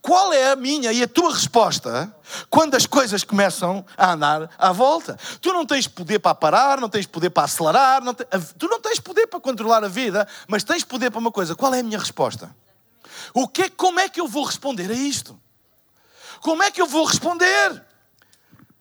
Qual 0.00 0.32
é 0.32 0.50
a 0.52 0.56
minha 0.56 0.90
e 0.90 1.02
a 1.02 1.06
tua 1.06 1.34
resposta 1.34 2.12
quando 2.48 2.74
as 2.76 2.86
coisas 2.86 3.22
começam 3.24 3.84
a 3.94 4.12
andar 4.12 4.50
à 4.56 4.72
volta? 4.72 5.18
Tu 5.42 5.52
não 5.52 5.66
tens 5.66 5.86
poder 5.86 6.18
para 6.18 6.34
parar, 6.34 6.80
não 6.80 6.88
tens 6.88 7.06
poder 7.06 7.28
para 7.28 7.44
acelerar, 7.44 8.02
não 8.02 8.14
te... 8.14 8.24
tu 8.58 8.68
não 8.68 8.80
tens 8.80 8.98
poder 8.98 9.26
para 9.26 9.38
controlar 9.38 9.84
a 9.84 9.88
vida, 9.88 10.26
mas 10.46 10.64
tens 10.64 10.82
poder 10.82 11.10
para 11.10 11.20
uma 11.20 11.30
coisa. 11.30 11.54
Qual 11.54 11.74
é 11.74 11.80
a 11.80 11.82
minha 11.82 11.98
resposta? 11.98 12.56
O 13.34 13.46
que, 13.46 13.68
como 13.68 14.00
é 14.00 14.08
que 14.08 14.18
eu 14.18 14.26
vou 14.26 14.44
responder 14.44 14.90
a 14.90 14.94
isto? 14.94 15.38
Como 16.40 16.62
é 16.62 16.70
que 16.70 16.80
eu 16.80 16.86
vou 16.86 17.04
responder? 17.04 17.86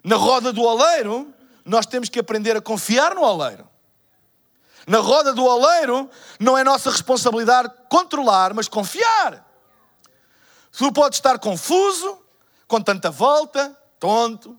Na 0.07 0.15
roda 0.15 0.53
do 0.53 0.61
oleiro, 0.61 1.33
nós 1.65 1.85
temos 1.85 2.07
que 2.07 2.17
aprender 2.17 2.55
a 2.55 2.61
confiar 2.61 3.13
no 3.13 3.23
oleiro. 3.23 3.67
Na 4.87 4.99
roda 4.99 5.33
do 5.33 5.43
oleiro, 5.43 6.09
não 6.39 6.57
é 6.57 6.63
nossa 6.63 6.89
responsabilidade 6.89 7.69
controlar, 7.89 8.53
mas 8.53 8.69
confiar. 8.69 9.45
Tu 10.71 10.89
podes 10.93 11.17
estar 11.17 11.37
confuso, 11.39 12.21
com 12.69 12.79
tanta 12.79 13.11
volta, 13.11 13.77
tonto, 13.99 14.57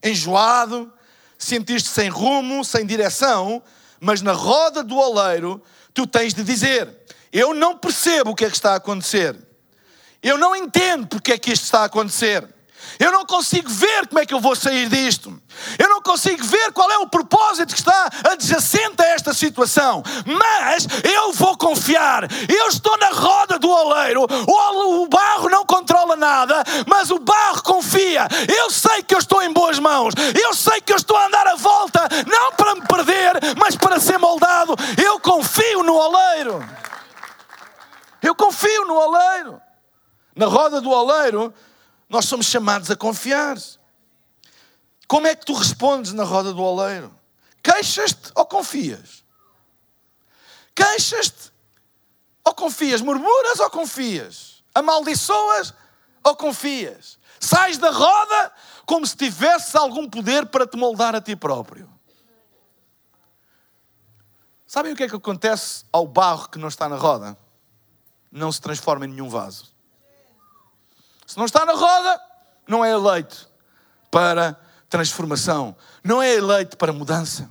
enjoado, 0.00 0.92
sentir-te 1.36 1.88
sem 1.88 2.08
rumo, 2.08 2.64
sem 2.64 2.86
direção, 2.86 3.60
mas 3.98 4.22
na 4.22 4.34
roda 4.34 4.84
do 4.84 4.96
oleiro 4.96 5.60
tu 5.92 6.06
tens 6.06 6.32
de 6.32 6.44
dizer: 6.44 6.96
Eu 7.32 7.52
não 7.54 7.76
percebo 7.76 8.30
o 8.30 8.34
que 8.36 8.44
é 8.44 8.48
que 8.48 8.54
está 8.54 8.74
a 8.74 8.76
acontecer. 8.76 9.36
Eu 10.22 10.38
não 10.38 10.54
entendo 10.54 11.08
porque 11.08 11.32
é 11.32 11.38
que 11.38 11.50
isto 11.50 11.64
está 11.64 11.80
a 11.80 11.86
acontecer. 11.86 12.53
Eu 12.98 13.10
não 13.10 13.24
consigo 13.26 13.68
ver 13.68 14.06
como 14.06 14.20
é 14.20 14.26
que 14.26 14.34
eu 14.34 14.40
vou 14.40 14.54
sair 14.54 14.88
disto. 14.88 15.40
Eu 15.78 15.88
não 15.88 16.02
consigo 16.02 16.44
ver 16.44 16.72
qual 16.72 16.90
é 16.90 16.98
o 16.98 17.08
propósito 17.08 17.72
que 17.74 17.80
está 17.80 18.10
adjacente 18.30 19.02
a 19.02 19.06
esta 19.06 19.32
situação. 19.32 20.02
Mas 20.24 20.86
eu 21.04 21.32
vou 21.32 21.56
confiar. 21.56 22.24
Eu 22.48 22.68
estou 22.68 22.96
na 22.98 23.10
roda 23.10 23.58
do 23.58 23.68
oleiro. 23.68 24.24
O 24.24 25.08
barro 25.08 25.48
não 25.48 25.64
controla 25.64 26.16
nada, 26.16 26.62
mas 26.86 27.10
o 27.10 27.18
barro 27.18 27.62
confia. 27.62 28.28
Eu 28.56 28.70
sei 28.70 29.02
que 29.02 29.14
eu 29.14 29.18
estou 29.18 29.42
em 29.42 29.52
boas 29.52 29.78
mãos. 29.78 30.14
Eu 30.40 30.54
sei 30.54 30.80
que 30.80 30.92
eu 30.92 30.96
estou 30.96 31.16
a 31.16 31.26
andar 31.26 31.46
a 31.46 31.56
volta, 31.56 32.08
não 32.26 32.52
para 32.52 32.74
me 32.74 32.82
perder, 32.82 33.32
mas 33.58 33.76
para 33.76 34.00
ser 34.00 34.18
moldado. 34.18 34.74
Eu 35.02 35.18
confio 35.20 35.82
no 35.82 35.94
oleiro. 35.94 36.64
Eu 38.22 38.34
confio 38.34 38.84
no 38.86 38.94
oleiro. 38.94 39.60
Na 40.34 40.46
roda 40.46 40.80
do 40.80 40.90
oleiro, 40.90 41.54
nós 42.08 42.26
somos 42.26 42.46
chamados 42.46 42.90
a 42.90 42.96
confiar. 42.96 43.56
Como 45.06 45.26
é 45.26 45.34
que 45.34 45.44
tu 45.44 45.54
respondes 45.54 46.12
na 46.12 46.24
roda 46.24 46.52
do 46.52 46.62
oleiro? 46.62 47.14
Queixas-te 47.62 48.30
ou 48.34 48.46
confias? 48.46 49.24
Queixas-te 50.74 51.52
ou 52.44 52.54
confias? 52.54 53.00
Murmuras 53.00 53.60
ou 53.60 53.70
confias? 53.70 54.62
Amaldiçoas 54.74 55.74
ou 56.22 56.36
confias? 56.36 57.18
Sais 57.40 57.78
da 57.78 57.90
roda 57.90 58.52
como 58.86 59.06
se 59.06 59.16
tivesse 59.16 59.76
algum 59.76 60.08
poder 60.08 60.46
para 60.46 60.66
te 60.66 60.76
moldar 60.76 61.14
a 61.14 61.20
ti 61.20 61.36
próprio. 61.36 61.92
Sabem 64.66 64.92
o 64.92 64.96
que 64.96 65.04
é 65.04 65.08
que 65.08 65.16
acontece 65.16 65.84
ao 65.92 66.06
barro 66.06 66.48
que 66.48 66.58
não 66.58 66.68
está 66.68 66.88
na 66.88 66.96
roda? 66.96 67.36
Não 68.30 68.50
se 68.50 68.60
transforma 68.60 69.04
em 69.04 69.08
nenhum 69.08 69.28
vaso. 69.28 69.73
Se 71.34 71.38
não 71.38 71.46
está 71.46 71.66
na 71.66 71.72
roda, 71.72 72.20
não 72.64 72.84
é 72.84 72.92
eleito 72.92 73.50
para 74.08 74.56
transformação, 74.88 75.76
não 76.04 76.22
é 76.22 76.32
eleito 76.32 76.76
para 76.76 76.92
mudança. 76.92 77.50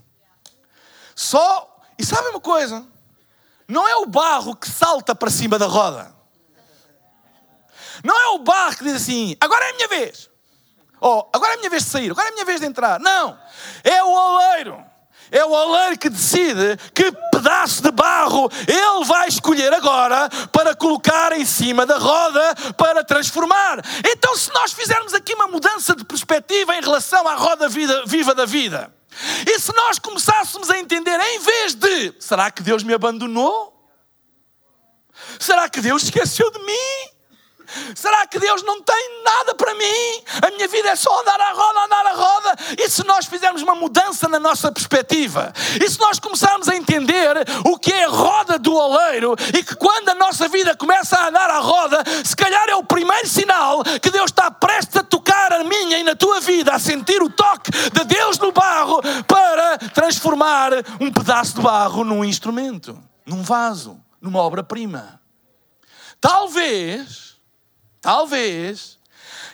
Só, 1.13 1.81
e 1.99 2.05
sabe 2.05 2.29
uma 2.29 2.39
coisa? 2.39 2.87
Não 3.67 3.85
é 3.85 3.97
o 3.97 4.05
barro 4.05 4.55
que 4.55 4.69
salta 4.69 5.13
para 5.13 5.29
cima 5.29 5.59
da 5.59 5.65
roda. 5.65 6.15
Não 8.05 8.17
é 8.17 8.27
o 8.35 8.39
barro 8.39 8.77
que 8.77 8.85
diz 8.85 8.95
assim: 8.95 9.35
agora 9.41 9.65
é 9.65 9.71
a 9.71 9.75
minha 9.75 9.87
vez. 9.89 10.29
Ou 11.01 11.29
agora 11.33 11.51
é 11.51 11.55
a 11.55 11.57
minha 11.57 11.69
vez 11.69 11.83
de 11.83 11.89
sair, 11.89 12.09
agora 12.09 12.29
é 12.29 12.31
a 12.31 12.33
minha 12.35 12.45
vez 12.45 12.61
de 12.61 12.65
entrar. 12.65 13.01
Não. 13.01 13.37
É 13.83 14.01
o 14.01 14.07
oleiro 14.07 14.92
é 15.33 15.43
o 15.43 15.49
oleiro 15.49 15.97
que 15.97 16.09
decide 16.09 16.77
que 16.93 17.11
pedaço 17.31 17.81
de 17.81 17.91
barro 17.91 18.49
ele 18.67 19.05
vai 19.05 19.27
escolher 19.27 19.73
agora 19.73 20.29
para 20.51 20.75
colocar 20.75 21.33
em 21.33 21.43
cima 21.43 21.85
da 21.85 21.97
roda 21.97 22.55
para 22.77 23.03
transformar. 23.03 23.83
Então, 24.05 24.35
se 24.37 24.53
nós 24.53 24.71
fizermos 24.71 25.13
aqui 25.13 25.33
uma 25.33 25.47
mudança 25.47 25.95
de 25.95 26.05
perspectiva 26.05 26.75
em 26.75 26.81
relação 26.81 27.27
à 27.27 27.33
roda 27.33 27.67
vida, 27.67 28.03
viva 28.05 28.35
da 28.35 28.45
vida, 28.45 28.93
e 29.47 29.59
se 29.59 29.75
nós 29.75 29.97
começássemos 29.97 30.69
a 30.69 30.77
entender, 30.77 31.19
em 31.19 31.39
vez 31.39 31.73
de 31.73 32.13
será 32.19 32.51
que 32.51 32.61
Deus 32.61 32.83
me 32.83 32.93
abandonou? 32.93 33.73
Será 35.39 35.67
que 35.67 35.81
Deus 35.81 36.03
esqueceu 36.03 36.51
de 36.51 36.59
mim? 36.59 37.12
Será 37.95 38.25
que 38.27 38.39
Deus 38.39 38.63
não 38.63 38.81
tem 38.81 39.23
nada 39.23 39.55
para 39.55 39.73
mim? 39.75 40.23
A 40.41 40.51
minha 40.51 40.67
vida 40.67 40.89
é 40.89 40.95
só 40.95 41.21
andar 41.21 41.39
à 41.39 41.51
roda, 41.53 41.79
andar 41.85 42.05
à 42.05 42.13
roda. 42.13 42.55
E 42.77 42.89
se 42.89 43.05
nós 43.05 43.25
fizermos 43.25 43.61
uma 43.61 43.75
mudança 43.75 44.27
na 44.27 44.39
nossa 44.39 44.71
perspectiva? 44.71 45.53
E 45.81 45.89
se 45.89 45.99
nós 45.99 46.19
começarmos 46.19 46.67
a 46.69 46.75
entender 46.75 47.35
o 47.65 47.77
que 47.77 47.91
é 47.91 48.05
a 48.05 48.09
roda 48.09 48.59
do 48.59 48.73
oleiro 48.73 49.35
e 49.53 49.63
que 49.63 49.75
quando 49.75 50.09
a 50.09 50.15
nossa 50.15 50.47
vida 50.47 50.75
começa 50.75 51.17
a 51.17 51.27
andar 51.29 51.49
à 51.49 51.59
roda, 51.59 52.03
se 52.23 52.35
calhar 52.35 52.67
é 52.69 52.75
o 52.75 52.83
primeiro 52.83 53.27
sinal 53.27 53.83
que 54.01 54.09
Deus 54.09 54.31
está 54.31 54.51
prestes 54.51 54.97
a 54.97 55.03
tocar 55.03 55.53
a 55.53 55.63
minha 55.63 55.97
e 55.97 56.03
na 56.03 56.15
tua 56.15 56.39
vida, 56.41 56.73
a 56.73 56.79
sentir 56.79 57.21
o 57.21 57.29
toque 57.29 57.71
de 57.71 58.03
Deus 58.05 58.37
no 58.39 58.51
barro 58.51 59.01
para 59.27 59.77
transformar 59.89 60.71
um 60.99 61.11
pedaço 61.11 61.55
de 61.55 61.61
barro 61.61 62.03
num 62.03 62.23
instrumento, 62.23 62.97
num 63.25 63.41
vaso, 63.41 63.99
numa 64.21 64.39
obra-prima. 64.39 65.19
Talvez 66.19 67.32
Talvez 68.03 68.97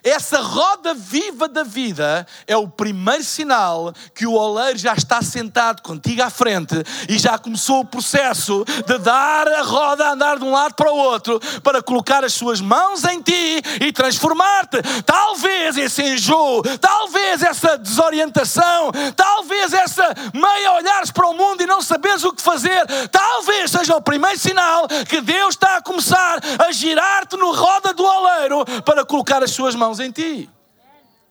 essa 0.04 0.40
roda 0.40 0.94
viva 0.94 1.48
da 1.48 1.64
vida 1.64 2.26
é 2.48 2.56
o 2.56 2.68
primeiro 2.68 3.24
sinal 3.24 3.94
que 4.14 4.26
o 4.26 4.34
oleiro 4.34 4.78
já 4.78 4.94
está 4.94 5.22
sentado 5.22 5.82
contigo 5.82 6.22
à 6.22 6.30
frente 6.30 6.76
e 7.08 7.18
já 7.18 7.38
começou 7.38 7.82
o 7.82 7.86
processo 7.86 8.64
de 8.86 8.98
dar 9.00 9.48
a 9.48 9.62
roda 9.62 10.06
a 10.06 10.12
andar 10.14 10.38
de 10.38 10.46
um 10.46 10.52
lado 10.52 10.74
para 10.76 10.92
o 10.92 10.98
outro 10.98 11.40
para 11.64 11.82
colocar 11.82 12.24
as 12.24 12.34
suas 12.34 12.62
mãos 12.62 13.04
em 13.04 13.22
ti 13.22 13.62
e 13.82 13.92
transformar-te. 13.92 14.78
Talvez 15.06 15.78
esse 15.78 16.02
enjoo, 16.02 16.64
talvez 16.80 17.42
essa 17.44 17.78
desorientação, 17.78 18.92
talvez 19.16 19.74
essa 19.74 20.14
meia 20.34 20.74
olhares 20.74 21.12
para 21.12 21.28
o 21.28 21.34
mundo 21.34 21.62
e 21.62 21.66
não 21.66 21.82
saberes 21.82 22.24
o 22.24 22.34
que 22.34 22.42
fazer, 22.42 22.86
talvez 23.12 23.72
seja 23.72 23.96
o 23.96 24.02
primeiro 24.02 24.38
sinal 24.38 24.88
que 25.08 25.22
Deus 25.22 25.56
está 25.56 25.78
a 25.78 25.82
começar 25.82 26.40
a 26.66 26.72
girar-te 26.72 27.36
no 27.36 27.52
roda 27.54 27.94
do 27.94 28.04
oleiro 28.04 28.66
para 28.84 29.06
colocar 29.06 29.44
as 29.44 29.52
suas 29.52 29.76
mãos 29.76 29.89
em 29.98 30.12
ti. 30.12 30.50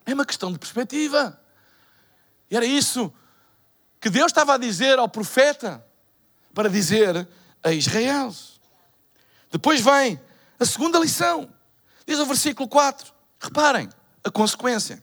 É 0.04 0.14
uma 0.14 0.24
questão 0.24 0.50
de 0.50 0.58
perspectiva. 0.58 1.38
E 2.50 2.56
era 2.56 2.64
isso 2.64 3.12
que 4.00 4.08
Deus 4.08 4.32
estava 4.32 4.54
a 4.54 4.58
dizer 4.58 4.98
ao 4.98 5.08
profeta 5.08 5.84
para 6.54 6.70
dizer 6.70 7.28
a 7.62 7.72
Israel. 7.72 8.34
Depois 9.52 9.80
vem 9.80 10.20
a 10.58 10.64
segunda 10.64 10.98
lição. 10.98 11.52
Diz 12.06 12.18
o 12.18 12.26
versículo 12.26 12.68
4. 12.68 13.12
Reparem, 13.38 13.88
a 14.24 14.30
consequência. 14.30 15.02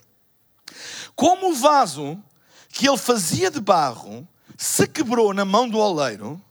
Como 1.15 1.51
o 1.51 1.55
vaso 1.55 2.21
que 2.69 2.87
ele 2.87 2.97
fazia 2.97 3.49
de 3.49 3.59
barro 3.59 4.27
se 4.57 4.87
quebrou 4.87 5.33
na 5.33 5.45
mão 5.45 5.67
do 5.69 5.77
oleiro, 5.77 6.41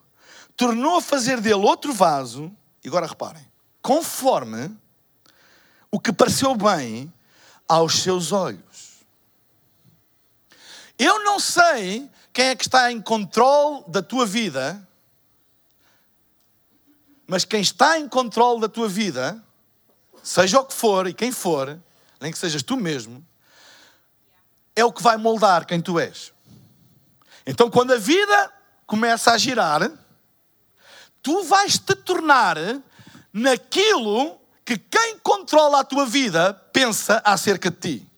tornou 0.56 0.96
a 0.96 1.02
fazer 1.02 1.40
dele 1.40 1.54
outro 1.54 1.92
vaso, 1.92 2.54
e 2.82 2.88
agora 2.88 3.06
reparem, 3.06 3.44
conforme 3.82 4.70
o 5.94 6.00
que 6.00 6.12
pareceu 6.12 6.56
bem 6.56 7.12
aos 7.68 8.02
seus 8.02 8.32
olhos. 8.32 9.04
Eu 10.98 11.22
não 11.22 11.38
sei 11.38 12.10
quem 12.32 12.46
é 12.46 12.56
que 12.56 12.64
está 12.64 12.90
em 12.90 13.00
controle 13.00 13.84
da 13.86 14.02
tua 14.02 14.26
vida, 14.26 14.84
mas 17.28 17.44
quem 17.44 17.60
está 17.60 17.96
em 17.96 18.08
controle 18.08 18.62
da 18.62 18.68
tua 18.68 18.88
vida, 18.88 19.40
seja 20.20 20.58
o 20.58 20.64
que 20.64 20.74
for 20.74 21.06
e 21.06 21.14
quem 21.14 21.30
for, 21.30 21.80
nem 22.20 22.32
que 22.32 22.38
sejas 22.38 22.64
tu 22.64 22.76
mesmo, 22.76 23.24
é 24.74 24.84
o 24.84 24.92
que 24.92 25.00
vai 25.00 25.16
moldar 25.16 25.64
quem 25.64 25.80
tu 25.80 26.00
és. 26.00 26.32
Então, 27.46 27.70
quando 27.70 27.92
a 27.92 27.98
vida 27.98 28.52
começa 28.84 29.30
a 29.30 29.38
girar, 29.38 29.88
tu 31.22 31.44
vais 31.44 31.78
te 31.78 31.94
tornar 31.94 32.56
naquilo 33.32 34.40
que 34.64 34.78
quem 34.78 35.18
controla 35.18 35.80
a 35.80 35.84
tua 35.84 36.06
vida 36.06 36.54
pensa 36.72 37.20
acerca 37.24 37.70
de 37.70 37.76
ti. 37.76 38.10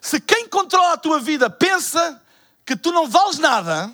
Se 0.00 0.20
quem 0.20 0.48
controla 0.48 0.94
a 0.94 0.98
tua 0.98 1.20
vida 1.20 1.48
pensa 1.48 2.22
que 2.64 2.76
tu 2.76 2.92
não 2.92 3.08
vales 3.08 3.38
nada 3.38 3.90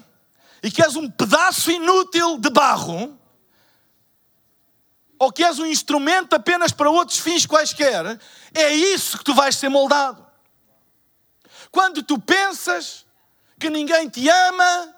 e 0.63 0.71
que 0.71 0.83
és 0.83 0.97
um 0.97 1.11
pedaço 1.11 1.71
inútil 1.71 2.39
de 2.39 2.49
barro, 2.51 3.19
ou 5.19 5.33
que 5.33 5.45
és 5.45 5.59
um 5.59 5.67
instrumento 5.67 6.35
apenas 6.35 6.73
para 6.73 6.91
outros 6.91 7.19
fins 7.19 7.47
quaisquer, 7.47 8.19
é 8.53 8.75
isso 8.75 9.19
que 9.19 9.25
tu 9.25 9.35
vais 9.35 9.55
ser 9.55 9.69
moldado. 9.69 10.27
Quando 11.71 12.03
tu 12.03 12.19
pensas 12.19 13.07
que 13.59 13.71
ninguém 13.71 14.09
te 14.09 14.29
ama, 14.29 14.95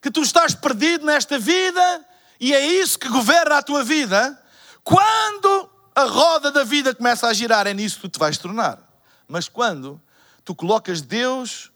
que 0.00 0.10
tu 0.10 0.22
estás 0.22 0.54
perdido 0.54 1.04
nesta 1.04 1.38
vida 1.38 2.07
e 2.40 2.54
é 2.54 2.64
isso 2.64 2.98
que 2.98 3.08
governa 3.08 3.58
a 3.58 3.62
tua 3.62 3.82
vida, 3.82 4.40
quando 4.84 5.70
a 5.94 6.04
roda 6.04 6.50
da 6.50 6.64
vida 6.64 6.94
começa 6.94 7.26
a 7.26 7.32
girar, 7.32 7.66
é 7.66 7.74
nisso 7.74 7.96
que 7.96 8.02
tu 8.02 8.08
te 8.08 8.18
vais 8.18 8.38
tornar. 8.38 8.78
Mas 9.26 9.48
quando 9.48 10.00
tu 10.44 10.54
colocas 10.54 11.02
Deus 11.02 11.70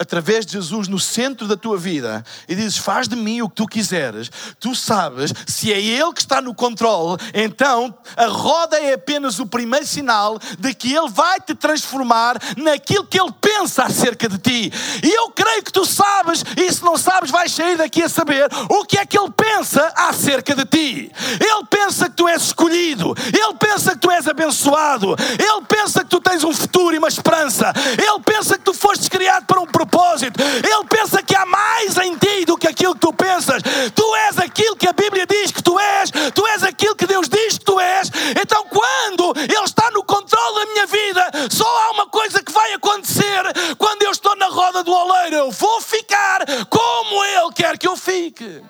através 0.00 0.46
de 0.46 0.52
Jesus 0.52 0.86
no 0.86 0.98
centro 0.98 1.48
da 1.48 1.56
tua 1.56 1.76
vida 1.76 2.24
e 2.48 2.54
dizes: 2.54 2.78
Faz 2.78 3.08
de 3.08 3.16
mim 3.16 3.42
o 3.42 3.48
que 3.48 3.56
tu 3.56 3.66
quiseres, 3.66 4.30
tu 4.60 4.74
sabes, 4.74 5.34
se 5.46 5.72
é 5.72 5.80
Ele 5.80 6.12
que 6.12 6.20
está 6.20 6.40
no 6.40 6.54
controle, 6.54 7.20
então 7.34 7.92
a 8.16 8.26
roda 8.26 8.78
é 8.78 8.94
apenas 8.94 9.40
o 9.40 9.46
primeiro 9.46 9.86
sinal 9.86 10.38
de 10.58 10.72
que 10.72 10.94
Ele 10.94 11.08
vai 11.08 11.40
te 11.40 11.54
transformar 11.54 12.36
naquilo 12.56 13.06
que 13.06 13.20
Ele 13.20 13.32
pensa 13.40 13.84
acerca 13.84 14.28
de 14.28 14.38
ti. 14.38 14.72
E 15.02 15.10
eu 15.10 15.30
creio 15.30 15.64
que 15.64 15.72
tu 15.72 15.84
sabes, 15.84 16.44
e 16.56 16.72
se 16.72 16.84
não 16.84 16.96
sabes, 16.96 17.30
vais 17.30 17.50
sair 17.50 17.76
daqui 17.76 18.02
a 18.02 18.08
saber 18.08 18.48
o 18.68 18.84
que 18.84 18.98
é 18.98 19.04
que 19.04 19.18
Ele 19.18 19.32
pensa 19.32 19.92
acerca 19.96 20.54
de 20.54 20.64
ti. 20.64 21.10
Ele 21.40 21.66
pensa 21.68 22.08
que 22.08 22.16
tu 22.16 22.28
és 22.28 22.42
escolhido, 22.42 23.14
Ele 23.26 23.54
pensa 23.58 23.92
que 23.92 23.98
tu 23.98 24.10
és 24.10 24.28
abençoado, 24.28 25.16
Ele 25.32 25.66
pensa 25.68 26.04
que 26.04 26.10
tu 26.10 26.20
tens 26.20 26.44
um 26.44 26.52
futuro 26.52 26.94
e 26.94 26.98
uma 26.98 27.08
esperança, 27.08 27.72
Ele 27.92 28.22
pensa 28.24 28.56
que 28.56 28.64
tu 28.64 28.72
fostes 28.72 29.08
criado 29.08 29.44
para 29.46 29.60
um 29.60 29.66
propósito 29.66 29.87
propósito. 29.88 30.40
Ele 30.40 30.84
pensa 30.88 31.22
que 31.22 31.34
há 31.34 31.44
mais 31.46 31.96
em 31.96 32.16
ti 32.16 32.44
do 32.44 32.56
que 32.56 32.68
aquilo 32.68 32.94
que 32.94 33.00
tu 33.00 33.12
pensas. 33.12 33.62
Tu 33.94 34.14
és 34.28 34.38
aquilo 34.38 34.76
que 34.76 34.86
a 34.86 34.92
Bíblia 34.92 35.26
diz 35.26 35.50
que 35.50 35.62
tu 35.62 35.78
és, 35.78 36.10
tu 36.34 36.46
és 36.46 36.62
aquilo 36.62 36.94
que 36.94 37.06
Deus 37.06 37.28
diz 37.28 37.58
que 37.58 37.64
tu 37.64 37.80
és. 37.80 38.10
Então, 38.40 38.64
quando 38.66 39.32
Ele 39.36 39.64
está 39.64 39.90
no 39.90 40.04
controle 40.04 40.66
da 40.66 40.72
minha 40.72 40.86
vida, 40.86 41.30
só 41.50 41.66
há 41.66 41.90
uma 41.92 42.06
coisa 42.06 42.42
que 42.42 42.52
vai 42.52 42.74
acontecer 42.74 43.42
quando 43.76 44.02
eu 44.02 44.10
estou 44.10 44.36
na 44.36 44.46
roda 44.46 44.84
do 44.84 44.92
oleiro: 44.92 45.36
eu 45.36 45.50
vou 45.50 45.80
ficar 45.80 46.44
como 46.68 47.24
Ele 47.24 47.52
quer 47.54 47.78
que 47.78 47.88
eu 47.88 47.96
fique. 47.96 48.62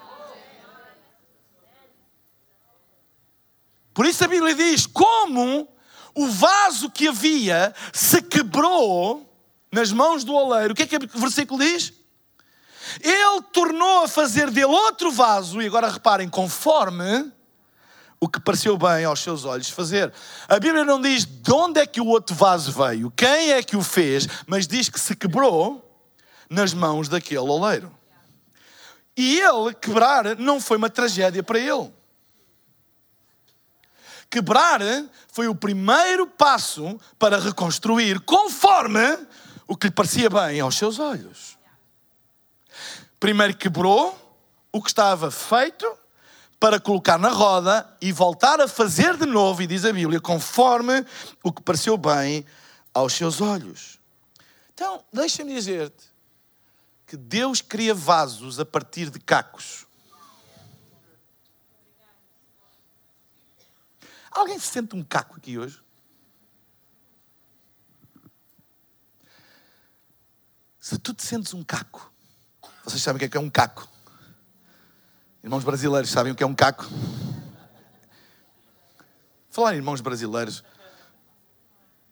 Por 3.93 4.07
isso 4.07 4.25
a 4.25 4.29
Bíblia 4.29 4.55
diz: 4.55 4.87
como 4.87 5.69
o 6.15 6.27
vaso 6.27 6.91
que 6.91 7.09
havia 7.09 7.75
se 7.93 8.23
quebrou 8.23 9.28
nas 9.71 9.93
mãos 9.93 10.25
do 10.25 10.35
oleiro. 10.35 10.73
O 10.73 10.77
que 10.77 10.83
é 10.83 10.87
que 10.87 10.97
o 10.97 11.21
versículo 11.21 11.61
diz? 11.61 11.93
Ele 13.01 13.43
tornou 13.53 14.05
a 14.05 14.09
fazer 14.09 14.51
dele 14.51 14.67
outro 14.67 15.11
vaso, 15.11 15.61
e 15.61 15.67
agora 15.67 15.89
reparem, 15.89 16.29
conforme 16.29 17.31
o 18.21 18.29
que 18.29 18.41
pareceu 18.41 18.77
bem 18.77 19.05
aos 19.05 19.21
seus 19.21 19.45
olhos 19.45 19.71
fazer. 19.71 20.13
A 20.49 20.59
Bíblia 20.59 20.85
não 20.85 21.01
diz 21.01 21.25
de 21.25 21.53
onde 21.53 21.81
é 21.81 21.87
que 21.87 22.01
o 22.01 22.07
outro 22.07 22.35
vaso 22.35 22.73
veio, 22.73 23.13
quem 23.13 23.53
é 23.53 23.63
que 23.63 23.77
o 23.77 23.83
fez, 23.83 24.27
mas 24.47 24.67
diz 24.67 24.89
que 24.89 24.99
se 24.99 25.15
quebrou 25.15 25.85
nas 26.51 26.75
mãos 26.75 27.09
daquele 27.09 27.41
oleiro. 27.41 27.97
E 29.17 29.41
ele 29.41 29.75
quebrar 29.75 30.37
não 30.37 30.61
foi 30.61 30.77
uma 30.77 30.91
tragédia 30.91 31.43
para 31.43 31.59
ele. 31.59 31.93
Quebrar 34.31 34.81
foi 35.33 35.49
o 35.49 35.55
primeiro 35.55 36.27
passo 36.27 37.01
para 37.19 37.39
reconstruir 37.39 38.21
conforme 38.21 39.01
o 39.69 39.77
que 39.77 39.89
lhe 39.89 39.93
parecia 39.93 40.31
bem 40.31 40.59
aos 40.61 40.77
seus 40.77 40.99
olhos. 40.99 41.59
Primeiro 43.21 43.55
quebrou 43.55 44.19
o 44.73 44.83
que 44.83 44.89
estava 44.89 45.31
feito 45.31 45.87
para 46.59 46.81
colocar 46.81 47.19
na 47.19 47.29
roda 47.29 47.89
e 48.01 48.11
voltar 48.11 48.61
a 48.61 48.67
fazer 48.67 49.17
de 49.17 49.27
novo, 49.27 49.63
e 49.63 49.67
diz 49.67 49.85
a 49.85 49.93
Bíblia, 49.93 50.21
conforme 50.21 51.05
o 51.45 51.53
que 51.53 51.63
pareceu 51.63 51.97
bem 51.97 52.45
aos 52.93 53.13
seus 53.13 53.41
olhos. 53.41 54.01
Então, 54.73 55.05
deixa-me 55.13 55.55
dizer-te 55.55 56.07
que 57.07 57.17
Deus 57.17 57.61
cria 57.61 57.95
vasos 57.95 58.59
a 58.59 58.65
partir 58.65 59.11
de 59.11 59.21
cacos. 59.21 59.87
Alguém 64.31 64.59
se 64.59 64.67
sente 64.67 64.95
um 64.95 65.03
caco 65.03 65.37
aqui 65.37 65.59
hoje? 65.59 65.81
Se 70.89 70.97
tu 70.99 71.13
te 71.13 71.23
sentes 71.23 71.53
um 71.53 71.63
caco, 71.63 72.11
vocês 72.83 73.03
sabem 73.03 73.17
o 73.17 73.19
que 73.19 73.27
é, 73.27 73.29
que 73.29 73.37
é 73.37 73.41
um 73.41 73.51
caco? 73.51 73.87
Irmãos 75.45 75.63
brasileiros, 75.63 76.09
sabem 76.09 76.33
o 76.33 76.35
que 76.35 76.43
é 76.43 76.47
um 76.47 76.55
caco? 76.55 76.89
Falar 79.51 79.75
em 79.75 79.77
irmãos 79.77 80.01
brasileiros, 80.01 80.65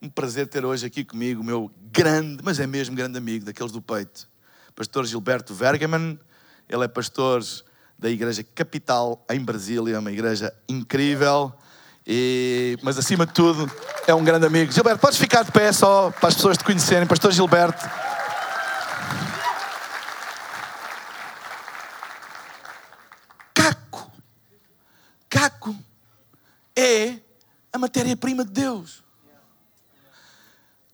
um 0.02 0.10
prazer 0.10 0.46
ter 0.46 0.62
hoje 0.62 0.84
aqui 0.84 1.06
comigo 1.06 1.40
o 1.40 1.44
meu 1.44 1.70
grande, 1.90 2.42
mas 2.44 2.60
é 2.60 2.66
mesmo 2.66 2.94
grande 2.94 3.16
amigo, 3.16 3.46
daqueles 3.46 3.72
do 3.72 3.80
peito, 3.80 4.28
pastor 4.74 5.06
Gilberto 5.06 5.54
Vergaman. 5.54 6.18
Ele 6.68 6.84
é 6.84 6.88
pastor 6.88 7.42
da 7.98 8.10
Igreja 8.10 8.44
Capital 8.44 9.24
em 9.30 9.40
Brasília, 9.40 9.98
uma 9.98 10.12
igreja 10.12 10.52
incrível. 10.68 11.50
E, 12.06 12.76
mas 12.82 12.98
acima 12.98 13.24
de 13.24 13.32
tudo, 13.32 13.72
é 14.06 14.14
um 14.14 14.22
grande 14.22 14.44
amigo. 14.44 14.70
Gilberto, 14.70 15.00
podes 15.00 15.18
ficar 15.18 15.44
de 15.44 15.50
pé 15.50 15.72
só 15.72 16.10
para 16.10 16.28
as 16.28 16.34
pessoas 16.34 16.58
te 16.58 16.64
conhecerem. 16.64 17.08
Pastor 17.08 17.32
Gilberto. 17.32 17.88
caco 25.46 25.76
é 26.74 27.18
a 27.72 27.78
matéria-prima 28.06 28.44
de 28.44 28.52
Deus. 28.52 29.02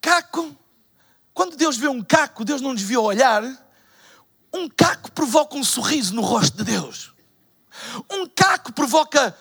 Caco, 0.00 0.56
quando 1.34 1.56
Deus 1.56 1.76
vê 1.76 1.88
um 1.88 2.02
caco, 2.02 2.44
Deus 2.44 2.60
não 2.60 2.72
nos 2.72 2.82
viu 2.82 3.02
olhar. 3.02 3.42
Um 4.52 4.68
caco 4.68 5.12
provoca 5.12 5.56
um 5.56 5.64
sorriso 5.64 6.14
no 6.14 6.22
rosto 6.22 6.56
de 6.56 6.64
Deus. 6.64 7.12
Um 8.10 8.26
caco 8.26 8.72
provoca 8.72 9.36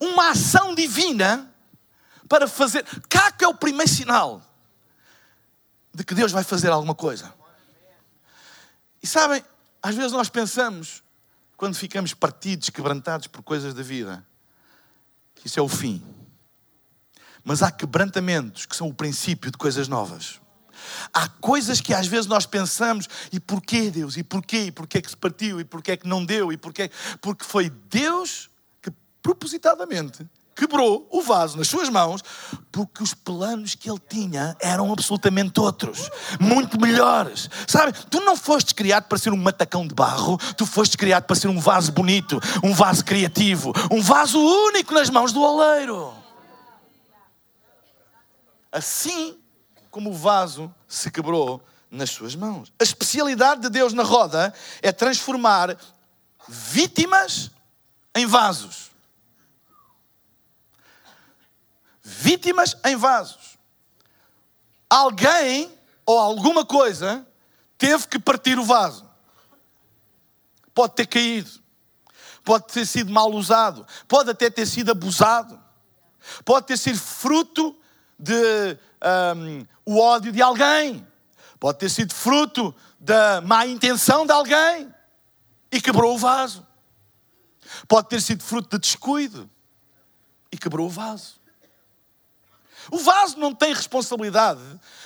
uma 0.00 0.30
ação 0.30 0.74
divina 0.74 1.52
para 2.28 2.46
fazer. 2.46 2.84
Caco 3.08 3.44
é 3.44 3.48
o 3.48 3.54
primeiro 3.54 3.90
sinal 3.90 4.42
de 5.92 6.04
que 6.04 6.14
Deus 6.14 6.30
vai 6.30 6.44
fazer 6.44 6.70
alguma 6.70 6.94
coisa. 6.94 7.32
E 9.02 9.06
sabem, 9.06 9.44
às 9.82 9.94
vezes 9.94 10.12
nós 10.12 10.28
pensamos 10.28 11.02
quando 11.56 11.74
ficamos 11.74 12.12
partidos, 12.12 12.70
quebrantados 12.70 13.26
por 13.26 13.42
coisas 13.42 13.72
da 13.72 13.82
vida, 13.82 14.24
isso 15.46 15.60
é 15.60 15.62
o 15.62 15.68
fim. 15.68 16.02
Mas 17.44 17.62
há 17.62 17.70
quebrantamentos 17.70 18.66
que 18.66 18.74
são 18.74 18.88
o 18.88 18.94
princípio 18.94 19.50
de 19.50 19.56
coisas 19.56 19.86
novas. 19.86 20.40
Há 21.12 21.28
coisas 21.28 21.80
que 21.80 21.94
às 21.94 22.06
vezes 22.06 22.26
nós 22.26 22.44
pensamos, 22.44 23.08
e 23.32 23.38
porquê 23.38 23.90
Deus? 23.90 24.16
E 24.16 24.24
porquê? 24.24 24.64
E 24.64 24.72
porquê 24.72 25.00
que 25.00 25.08
se 25.08 25.16
partiu? 25.16 25.60
E 25.60 25.64
porquê 25.64 25.96
que 25.96 26.06
não 26.06 26.24
deu? 26.24 26.52
E 26.52 26.56
porquê? 26.56 26.90
Porque 27.20 27.44
foi 27.44 27.70
Deus 27.70 28.50
que 28.82 28.90
propositadamente 29.22 30.28
quebrou 30.56 31.06
o 31.10 31.20
vaso 31.20 31.58
nas 31.58 31.68
suas 31.68 31.90
mãos, 31.90 32.22
porque 32.72 33.02
os 33.02 33.12
planos 33.12 33.74
que 33.74 33.90
ele 33.90 34.00
tinha 34.08 34.56
eram 34.58 34.90
absolutamente 34.90 35.60
outros, 35.60 36.10
muito 36.40 36.80
melhores. 36.80 37.50
Sabe? 37.68 37.92
Tu 38.10 38.20
não 38.20 38.36
foste 38.36 38.74
criado 38.74 39.04
para 39.04 39.18
ser 39.18 39.32
um 39.32 39.36
matacão 39.36 39.86
de 39.86 39.94
barro, 39.94 40.38
tu 40.56 40.64
foste 40.64 40.96
criado 40.96 41.24
para 41.24 41.36
ser 41.36 41.48
um 41.48 41.60
vaso 41.60 41.92
bonito, 41.92 42.40
um 42.64 42.72
vaso 42.72 43.04
criativo, 43.04 43.72
um 43.92 44.00
vaso 44.00 44.40
único 44.40 44.94
nas 44.94 45.10
mãos 45.10 45.32
do 45.32 45.42
oleiro. 45.42 46.12
assim 48.72 49.38
como 49.90 50.10
o 50.10 50.14
vaso 50.14 50.74
se 50.86 51.10
quebrou 51.10 51.62
nas 51.90 52.10
suas 52.10 52.34
mãos. 52.34 52.72
A 52.78 52.82
especialidade 52.82 53.62
de 53.62 53.70
Deus 53.70 53.92
na 53.92 54.02
roda 54.02 54.52
é 54.82 54.92
transformar 54.92 55.76
vítimas 56.48 57.50
em 58.14 58.26
vasos. 58.26 58.85
Vítimas 62.08 62.76
em 62.84 62.94
vasos. 62.94 63.58
Alguém 64.88 65.76
ou 66.06 66.20
alguma 66.20 66.64
coisa 66.64 67.26
teve 67.76 68.06
que 68.06 68.16
partir 68.16 68.60
o 68.60 68.64
vaso. 68.64 69.10
Pode 70.72 70.94
ter 70.94 71.06
caído, 71.08 71.50
pode 72.44 72.68
ter 72.68 72.86
sido 72.86 73.10
mal 73.10 73.28
usado, 73.32 73.84
pode 74.06 74.30
até 74.30 74.48
ter 74.48 74.66
sido 74.66 74.92
abusado, 74.92 75.60
pode 76.44 76.66
ter 76.66 76.76
sido 76.76 76.96
fruto 76.96 77.76
de 78.16 78.78
um, 79.36 79.66
o 79.84 79.98
ódio 79.98 80.30
de 80.30 80.40
alguém, 80.40 81.04
pode 81.58 81.80
ter 81.80 81.88
sido 81.88 82.14
fruto 82.14 82.72
da 83.00 83.40
má 83.40 83.66
intenção 83.66 84.24
de 84.24 84.30
alguém 84.30 84.94
e 85.72 85.80
quebrou 85.80 86.14
o 86.14 86.18
vaso. 86.18 86.64
Pode 87.88 88.08
ter 88.08 88.20
sido 88.20 88.44
fruto 88.44 88.78
de 88.78 88.78
descuido 88.78 89.50
e 90.52 90.56
quebrou 90.56 90.86
o 90.86 90.90
vaso. 90.90 91.44
O 92.90 92.98
vaso 92.98 93.38
não 93.38 93.54
tem 93.54 93.72
responsabilidade 93.72 94.60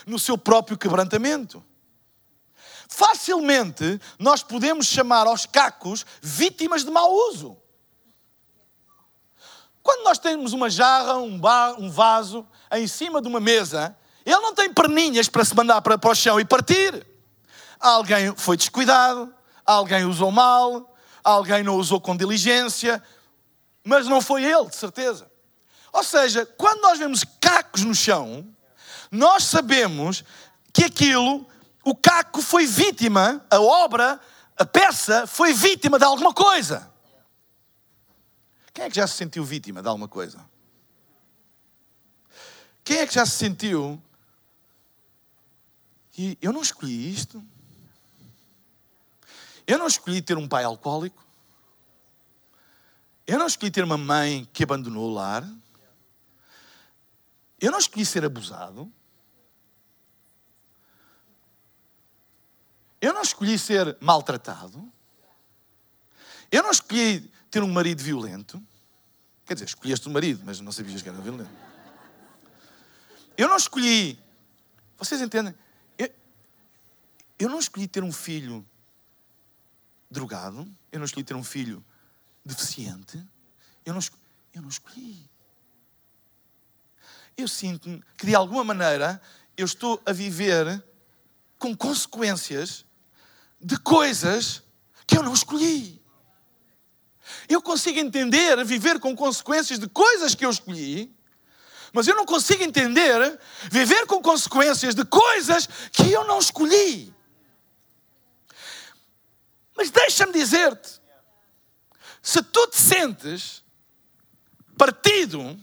no 0.07 0.19
seu 0.19 0.37
próprio 0.37 0.77
quebrantamento. 0.77 1.65
Facilmente 2.89 4.01
nós 4.19 4.43
podemos 4.43 4.87
chamar 4.87 5.27
aos 5.27 5.47
cacos 5.47 6.05
vítimas 6.21 6.85
de 6.85 6.91
mau 6.91 7.13
uso. 7.31 7.57
Quando 9.83 10.05
nós 10.05 10.19
temos 10.19 10.53
uma 10.53 10.69
jarra, 10.69 11.17
um, 11.17 11.41
um 11.79 11.91
vaso 11.91 12.47
em 12.73 12.87
cima 12.87 13.23
de 13.23 13.29
uma 13.29 13.41
mesa, 13.41 13.97
ele 14.27 14.41
não 14.41 14.55
tem 14.55 14.73
perninhas 14.73 15.29
para 15.29 15.45
se 15.45 15.55
mandar 15.55 15.81
para, 15.81 15.97
para 15.97 16.11
o 16.11 16.15
chão 16.15 16.39
e 16.39 16.45
partir. 16.45 17.07
Alguém 17.79 18.35
foi 18.37 18.57
descuidado, 18.57 19.35
alguém 19.65 20.05
usou 20.05 20.31
mal, 20.31 20.95
alguém 21.25 21.63
não 21.63 21.77
usou 21.77 22.01
com 22.01 22.17
diligência, 22.17 23.03
mas 23.83 24.07
não 24.07 24.21
foi 24.21 24.45
ele, 24.45 24.67
de 24.67 24.77
certeza. 24.77 25.31
Ou 25.93 26.05
seja, 26.05 26.47
quando 26.47 26.81
nós 26.83 26.99
vemos 26.99 27.25
cacos 27.41 27.83
no 27.83 27.95
chão, 27.95 28.47
nós 29.11 29.45
sabemos 29.45 30.25
que 30.73 30.85
aquilo, 30.85 31.47
o 31.85 31.95
caco 31.95 32.41
foi 32.41 32.67
vítima, 32.67 33.45
a 33.51 33.61
obra, 33.61 34.21
a 34.57 34.65
peça 34.65 35.27
foi 35.27 35.53
vítima 35.53 35.99
de 35.99 36.05
alguma 36.05 36.33
coisa. 36.33 36.91
Quem 38.73 38.85
é 38.85 38.89
que 38.91 38.97
já 38.97 39.07
se 39.07 39.15
sentiu 39.15 39.45
vítima 39.45 39.83
de 39.83 39.89
alguma 39.89 40.09
coisa? 40.09 40.49
Quem 42.85 42.99
é 42.99 43.07
que 43.07 43.15
já 43.15 43.27
se 43.27 43.37
sentiu 43.37 44.01
e 46.17 46.37
eu 46.41 46.53
não 46.53 46.61
escolhi 46.61 47.13
isto? 47.13 47.43
Eu 49.67 49.79
não 49.79 49.87
escolhi 49.87 50.21
ter 50.21 50.37
um 50.37 50.49
pai 50.49 50.65
alcoólico. 50.65 51.25
Eu 53.27 53.39
não 53.39 53.47
escolhi 53.47 53.71
ter 53.71 53.85
uma 53.85 53.97
mãe 53.97 54.49
que 54.53 54.65
abandonou 54.65 55.09
o 55.09 55.15
lar. 55.15 55.49
Eu 57.61 57.71
não 57.71 57.79
escolhi 57.79 58.07
ser 58.07 58.25
abusado. 58.25 58.91
Eu 63.01 63.13
não 63.13 63.23
escolhi 63.23 63.59
ser 63.59 63.97
maltratado. 64.01 64.91
Eu 66.51 66.63
não 66.63 66.71
escolhi 66.71 67.31
ter 67.51 67.63
um 67.63 67.71
marido 67.71 68.03
violento. 68.03 68.63
Quer 69.45 69.55
dizer, 69.55 69.67
escolheste 69.67 70.09
um 70.09 70.13
marido, 70.13 70.43
mas 70.45 70.61
não 70.61 70.73
sabias 70.73 71.03
que 71.03 71.09
era 71.09 71.19
violento. 71.21 71.51
Eu 73.37 73.49
não 73.49 73.57
escolhi. 73.57 74.19
Vocês 74.99 75.21
entendem? 75.21 75.55
Eu, 75.99 76.11
eu 77.39 77.49
não 77.49 77.59
escolhi 77.59 77.89
ter 77.89 78.05
um 78.05 78.13
filho 78.13 78.67
drogado. 80.11 80.71
Eu 80.93 80.99
não 80.99 81.07
escolhi 81.07 81.25
ter 81.25 81.35
um 81.35 81.45
filho 81.45 81.85
deficiente. 82.45 83.23
Eu 83.85 83.95
não, 83.95 84.01
eu 84.55 84.63
não 84.63 84.69
escolhi. 84.69 85.29
Eu 87.41 87.49
sinto 87.49 88.03
que 88.17 88.27
de 88.27 88.35
alguma 88.35 88.63
maneira 88.63 89.21
eu 89.57 89.65
estou 89.65 90.01
a 90.05 90.13
viver 90.13 90.83
com 91.59 91.77
consequências 91.77 92.85
de 93.61 93.79
coisas 93.79 94.63
que 95.07 95.17
eu 95.17 95.23
não 95.23 95.33
escolhi. 95.33 96.01
Eu 97.49 97.63
consigo 97.63 97.99
entender 97.99 98.63
viver 98.65 98.99
com 98.99 99.15
consequências 99.17 99.79
de 99.79 99.89
coisas 99.89 100.35
que 100.35 100.45
eu 100.45 100.51
escolhi, 100.51 101.15
mas 101.93 102.07
eu 102.07 102.15
não 102.15 102.25
consigo 102.25 102.63
entender 102.63 103.39
viver 103.71 104.07
com 104.07 104.23
consequências 104.23 104.95
de 104.95 105.05
coisas 105.05 105.69
que 105.93 106.11
eu 106.11 106.25
não 106.25 106.39
escolhi. 106.39 107.15
Mas 109.77 109.91
deixa-me 109.91 110.33
dizer-te: 110.33 111.01
se 112.23 112.43
tu 112.43 112.67
te 112.67 112.77
sentes 112.77 113.65
partido, 114.77 115.59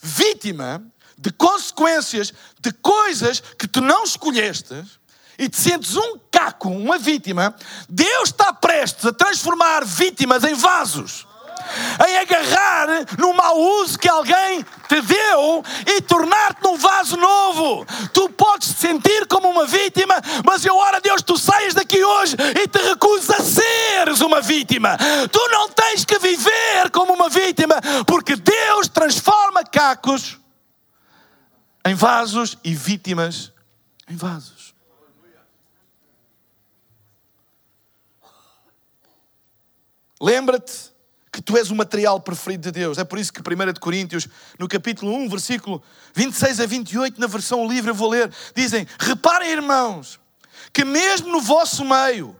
vítima 0.00 0.92
de 1.18 1.30
consequências 1.32 2.32
de 2.60 2.72
coisas 2.72 3.40
que 3.40 3.66
tu 3.66 3.80
não 3.80 4.04
escolheste, 4.04 4.84
e 5.38 5.48
te 5.48 5.60
sentes 5.60 5.96
um 5.96 6.18
caco, 6.32 6.68
uma 6.68 6.98
vítima, 6.98 7.54
Deus 7.88 8.30
está 8.30 8.52
prestes 8.52 9.06
a 9.06 9.12
transformar 9.12 9.84
vítimas 9.84 10.42
em 10.42 10.54
vasos 10.54 11.28
em 12.08 12.18
agarrar 12.18 12.88
no 13.18 13.32
mau 13.34 13.58
uso 13.80 13.98
que 13.98 14.08
alguém 14.08 14.64
te 14.88 15.00
deu 15.02 15.62
e 15.86 16.00
tornar-te 16.02 16.62
num 16.62 16.76
vaso 16.76 17.16
novo. 17.16 17.86
Tu 18.12 18.28
podes 18.30 18.68
te 18.68 18.80
sentir 18.80 19.26
como 19.26 19.48
uma 19.48 19.66
vítima, 19.66 20.14
mas 20.44 20.64
eu 20.64 20.74
oro 20.74 20.96
a 20.96 21.00
Deus, 21.00 21.22
tu 21.22 21.36
saias 21.36 21.74
daqui 21.74 22.02
hoje 22.02 22.36
e 22.62 22.68
te 22.68 22.78
recusas 22.78 23.30
a 23.30 23.42
seres 23.42 24.20
uma 24.20 24.40
vítima. 24.40 24.96
Tu 25.30 25.48
não 25.50 25.68
tens 25.68 26.04
que 26.04 26.18
viver 26.18 26.90
como 26.92 27.12
uma 27.12 27.28
vítima, 27.28 27.76
porque 28.06 28.36
Deus 28.36 28.88
transforma 28.88 29.64
cacos 29.64 30.38
em 31.84 31.94
vasos 31.94 32.56
e 32.64 32.74
vítimas 32.74 33.52
em 34.08 34.16
vasos. 34.16 34.74
Lembra-te 40.20 40.92
que 41.30 41.40
tu 41.40 41.56
és 41.56 41.70
o 41.70 41.76
material 41.76 42.20
preferido 42.20 42.64
de 42.64 42.72
Deus. 42.72 42.98
É 42.98 43.04
por 43.04 43.18
isso 43.18 43.32
que 43.32 43.40
1 43.40 43.74
Coríntios, 43.80 44.26
no 44.58 44.66
capítulo 44.66 45.14
1, 45.14 45.28
versículo 45.28 45.82
26 46.14 46.60
a 46.60 46.66
28, 46.66 47.20
na 47.20 47.26
versão 47.28 47.68
livre, 47.68 47.90
eu 47.90 47.94
vou 47.94 48.08
ler, 48.08 48.30
dizem: 48.54 48.86
Reparem, 48.98 49.50
irmãos, 49.50 50.18
que 50.72 50.84
mesmo 50.84 51.30
no 51.30 51.40
vosso 51.40 51.84
meio, 51.84 52.36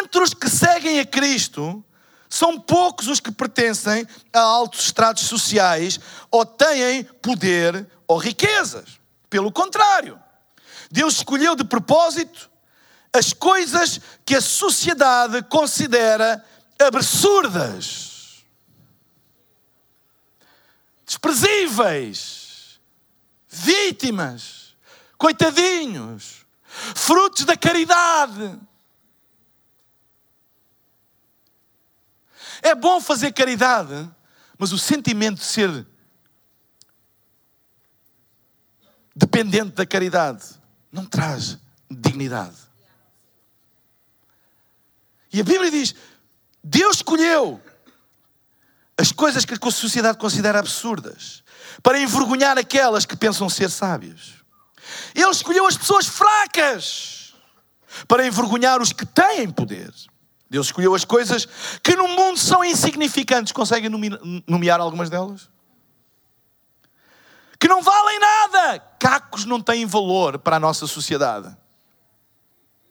entre 0.00 0.22
os 0.22 0.34
que 0.34 0.48
seguem 0.48 0.98
a 0.98 1.06
Cristo, 1.06 1.84
são 2.32 2.58
poucos 2.58 3.08
os 3.08 3.20
que 3.20 3.30
pertencem 3.30 4.06
a 4.32 4.40
altos 4.40 4.86
estratos 4.86 5.24
sociais 5.24 6.00
ou 6.30 6.46
têm 6.46 7.04
poder 7.04 7.86
ou 8.08 8.16
riquezas. 8.16 8.98
Pelo 9.28 9.52
contrário, 9.52 10.18
Deus 10.90 11.16
escolheu 11.16 11.54
de 11.54 11.62
propósito 11.62 12.50
as 13.12 13.34
coisas 13.34 14.00
que 14.24 14.34
a 14.34 14.40
sociedade 14.40 15.42
considera 15.42 16.42
absurdas 16.80 18.12
desprezíveis, 21.04 22.80
vítimas, 23.46 24.74
coitadinhos, 25.18 26.46
frutos 26.94 27.44
da 27.44 27.58
caridade. 27.58 28.58
É 32.62 32.74
bom 32.74 33.00
fazer 33.00 33.32
caridade, 33.32 34.08
mas 34.56 34.72
o 34.72 34.78
sentimento 34.78 35.38
de 35.38 35.44
ser 35.44 35.86
dependente 39.14 39.72
da 39.72 39.84
caridade 39.84 40.44
não 40.90 41.04
traz 41.04 41.58
dignidade. 41.90 42.56
E 45.32 45.40
a 45.40 45.44
Bíblia 45.44 45.70
diz: 45.70 45.94
Deus 46.62 46.96
escolheu 46.96 47.60
as 48.96 49.10
coisas 49.10 49.44
que 49.44 49.54
a 49.54 49.70
sociedade 49.70 50.18
considera 50.18 50.60
absurdas, 50.60 51.42
para 51.82 51.98
envergonhar 51.98 52.56
aquelas 52.58 53.04
que 53.04 53.16
pensam 53.16 53.48
ser 53.48 53.70
sábios. 53.70 54.34
Ele 55.14 55.30
escolheu 55.30 55.66
as 55.66 55.76
pessoas 55.76 56.06
fracas 56.06 57.34
para 58.06 58.26
envergonhar 58.26 58.80
os 58.80 58.92
que 58.92 59.06
têm 59.06 59.50
poder. 59.50 59.92
Deus 60.52 60.66
escolheu 60.66 60.94
as 60.94 61.02
coisas 61.02 61.48
que 61.82 61.96
no 61.96 62.06
mundo 62.06 62.38
são 62.38 62.62
insignificantes. 62.62 63.52
Conseguem 63.52 63.88
nomear 64.46 64.80
algumas 64.80 65.08
delas? 65.08 65.48
Que 67.58 67.66
não 67.66 67.82
valem 67.82 68.20
nada. 68.20 68.78
Cacos 68.98 69.46
não 69.46 69.62
têm 69.62 69.86
valor 69.86 70.38
para 70.38 70.56
a 70.56 70.60
nossa 70.60 70.86
sociedade. 70.86 71.56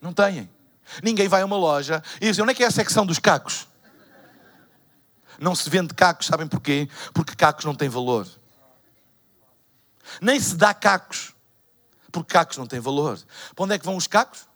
Não 0.02 0.12
têm. 0.12 0.50
Ninguém 1.04 1.28
vai 1.28 1.44
a 1.44 1.46
uma 1.46 1.56
loja 1.56 2.02
e 2.20 2.26
diz: 2.26 2.40
onde 2.40 2.50
é 2.52 2.56
que 2.56 2.64
é 2.64 2.66
a 2.66 2.72
secção 2.72 3.06
dos 3.06 3.20
cacos? 3.20 3.68
Não 5.40 5.54
se 5.54 5.70
vende 5.70 5.94
cacos, 5.94 6.26
sabem 6.26 6.48
porquê? 6.48 6.90
Porque 7.14 7.36
cacos 7.36 7.64
não 7.64 7.76
têm 7.76 7.90
valor. 7.90 8.28
Nem 10.20 10.40
se 10.40 10.56
dá 10.56 10.74
cacos. 10.74 11.36
Porque 12.12 12.34
cacos 12.34 12.58
não 12.58 12.66
têm 12.66 12.80
valor. 12.80 13.20
Para 13.56 13.66
onde 13.66 13.76
é 13.76 13.78
que 13.78 13.86
vão 13.86 13.96
os 13.98 14.08
cacos? 14.08 14.50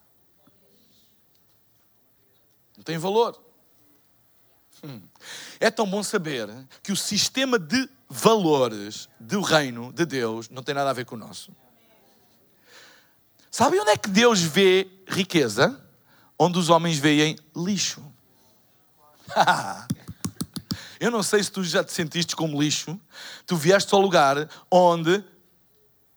Têm 2.85 2.97
valor. 2.97 3.41
Hum. 4.83 5.01
É 5.59 5.71
tão 5.71 5.89
bom 5.89 6.03
saber 6.03 6.47
que 6.83 6.91
o 6.91 6.95
sistema 6.95 7.57
de 7.57 7.89
valores 8.07 9.09
do 9.19 9.41
reino 9.41 9.91
de 9.91 10.05
Deus 10.05 10.47
não 10.49 10.61
tem 10.61 10.75
nada 10.75 10.91
a 10.91 10.93
ver 10.93 11.05
com 11.05 11.15
o 11.15 11.17
nosso. 11.17 11.51
Sabe 13.49 13.79
onde 13.79 13.89
é 13.89 13.97
que 13.97 14.09
Deus 14.09 14.41
vê 14.41 14.87
riqueza? 15.07 15.81
Onde 16.37 16.59
os 16.59 16.69
homens 16.69 16.97
veem 16.97 17.37
lixo. 17.55 18.03
Eu 20.99 21.09
não 21.11 21.23
sei 21.23 21.43
se 21.43 21.51
tu 21.51 21.63
já 21.63 21.83
te 21.83 21.91
sentiste 21.91 22.35
como 22.35 22.61
lixo. 22.61 22.99
Tu 23.45 23.55
vieste 23.55 23.93
ao 23.93 24.01
lugar 24.01 24.49
onde 24.71 25.23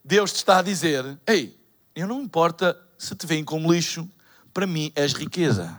Deus 0.05 0.33
te 0.33 0.37
está 0.37 0.59
a 0.59 0.63
dizer: 0.63 1.19
Ei, 1.27 1.59
eu 1.95 2.07
não 2.07 2.23
importa 2.23 2.81
se 2.97 3.15
te 3.15 3.27
veem 3.27 3.45
como 3.45 3.73
lixo, 3.73 4.09
para 4.55 4.67
mim 4.67 4.93
és 4.95 5.13
riqueza. 5.13 5.79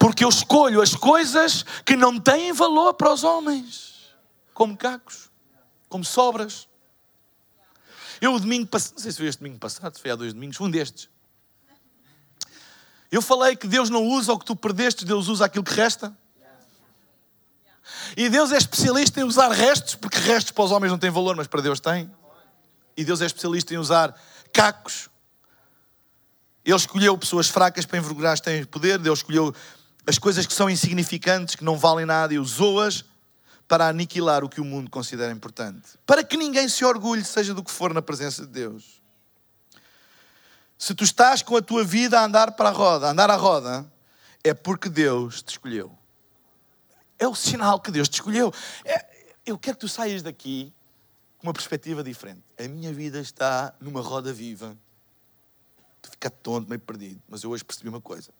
Porque 0.00 0.24
eu 0.24 0.30
escolho 0.30 0.80
as 0.80 0.96
coisas 0.96 1.62
que 1.84 1.94
não 1.94 2.18
têm 2.18 2.54
valor 2.54 2.94
para 2.94 3.12
os 3.12 3.22
homens, 3.22 4.14
como 4.54 4.74
cacos, 4.74 5.30
como 5.90 6.02
sobras. 6.02 6.66
Eu, 8.18 8.32
o 8.32 8.40
domingo 8.40 8.66
passado, 8.66 8.94
não 8.94 9.02
sei 9.02 9.12
se 9.12 9.18
foi 9.18 9.26
este 9.26 9.40
domingo 9.40 9.58
passado, 9.58 9.98
foi 9.98 10.10
há 10.10 10.16
dois 10.16 10.32
domingos, 10.32 10.58
um 10.58 10.70
destes. 10.70 11.10
Eu 13.12 13.20
falei 13.20 13.54
que 13.54 13.66
Deus 13.66 13.90
não 13.90 14.06
usa 14.06 14.32
o 14.32 14.38
que 14.38 14.46
tu 14.46 14.56
perdeste, 14.56 15.04
Deus 15.04 15.28
usa 15.28 15.44
aquilo 15.44 15.64
que 15.64 15.74
resta. 15.74 16.16
E 18.16 18.30
Deus 18.30 18.52
é 18.52 18.56
especialista 18.56 19.20
em 19.20 19.24
usar 19.24 19.50
restos, 19.50 19.96
porque 19.96 20.18
restos 20.18 20.52
para 20.52 20.64
os 20.64 20.72
homens 20.72 20.90
não 20.90 20.98
têm 20.98 21.10
valor, 21.10 21.36
mas 21.36 21.46
para 21.46 21.60
Deus 21.60 21.78
tem. 21.78 22.10
E 22.96 23.04
Deus 23.04 23.20
é 23.20 23.26
especialista 23.26 23.74
em 23.74 23.76
usar 23.76 24.18
cacos. 24.50 25.10
Ele 26.64 26.74
escolheu 26.74 27.18
pessoas 27.18 27.48
fracas 27.48 27.84
para 27.84 27.98
envergonhar 27.98 28.32
as 28.32 28.40
que 28.40 28.46
têm 28.46 28.64
poder. 28.64 28.98
Deus 28.98 29.18
escolheu 29.18 29.54
as 30.10 30.18
coisas 30.18 30.44
que 30.44 30.52
são 30.52 30.68
insignificantes, 30.68 31.54
que 31.54 31.62
não 31.62 31.78
valem 31.78 32.04
nada, 32.04 32.34
e 32.34 32.38
usou-as 32.38 33.04
para 33.68 33.86
aniquilar 33.86 34.42
o 34.42 34.48
que 34.48 34.60
o 34.60 34.64
mundo 34.64 34.90
considera 34.90 35.32
importante. 35.32 35.90
Para 36.04 36.24
que 36.24 36.36
ninguém 36.36 36.68
se 36.68 36.84
orgulhe, 36.84 37.24
seja 37.24 37.54
do 37.54 37.62
que 37.62 37.70
for, 37.70 37.94
na 37.94 38.02
presença 38.02 38.44
de 38.44 38.48
Deus. 38.48 39.00
Se 40.76 40.96
tu 40.96 41.04
estás 41.04 41.42
com 41.42 41.56
a 41.56 41.62
tua 41.62 41.84
vida 41.84 42.18
a 42.18 42.24
andar 42.24 42.52
para 42.52 42.70
a 42.70 42.72
roda, 42.72 43.06
a 43.06 43.10
andar 43.12 43.30
à 43.30 43.36
roda, 43.36 43.88
é 44.42 44.52
porque 44.52 44.88
Deus 44.88 45.42
te 45.42 45.50
escolheu. 45.50 45.96
É 47.16 47.28
o 47.28 47.34
sinal 47.36 47.78
que 47.78 47.92
Deus 47.92 48.08
te 48.08 48.14
escolheu. 48.14 48.52
É, 48.84 49.06
eu 49.46 49.56
quero 49.56 49.76
que 49.76 49.82
tu 49.82 49.88
saias 49.88 50.22
daqui 50.22 50.72
com 51.38 51.46
uma 51.46 51.52
perspectiva 51.52 52.02
diferente. 52.02 52.42
A 52.58 52.66
minha 52.66 52.92
vida 52.92 53.20
está 53.20 53.72
numa 53.80 54.00
roda 54.00 54.32
viva. 54.32 54.76
Tu 56.02 56.10
fica 56.10 56.28
tonto, 56.28 56.68
meio 56.68 56.80
perdido. 56.80 57.22
Mas 57.28 57.44
eu 57.44 57.50
hoje 57.50 57.64
percebi 57.64 57.88
uma 57.88 58.00
coisa. 58.00 58.32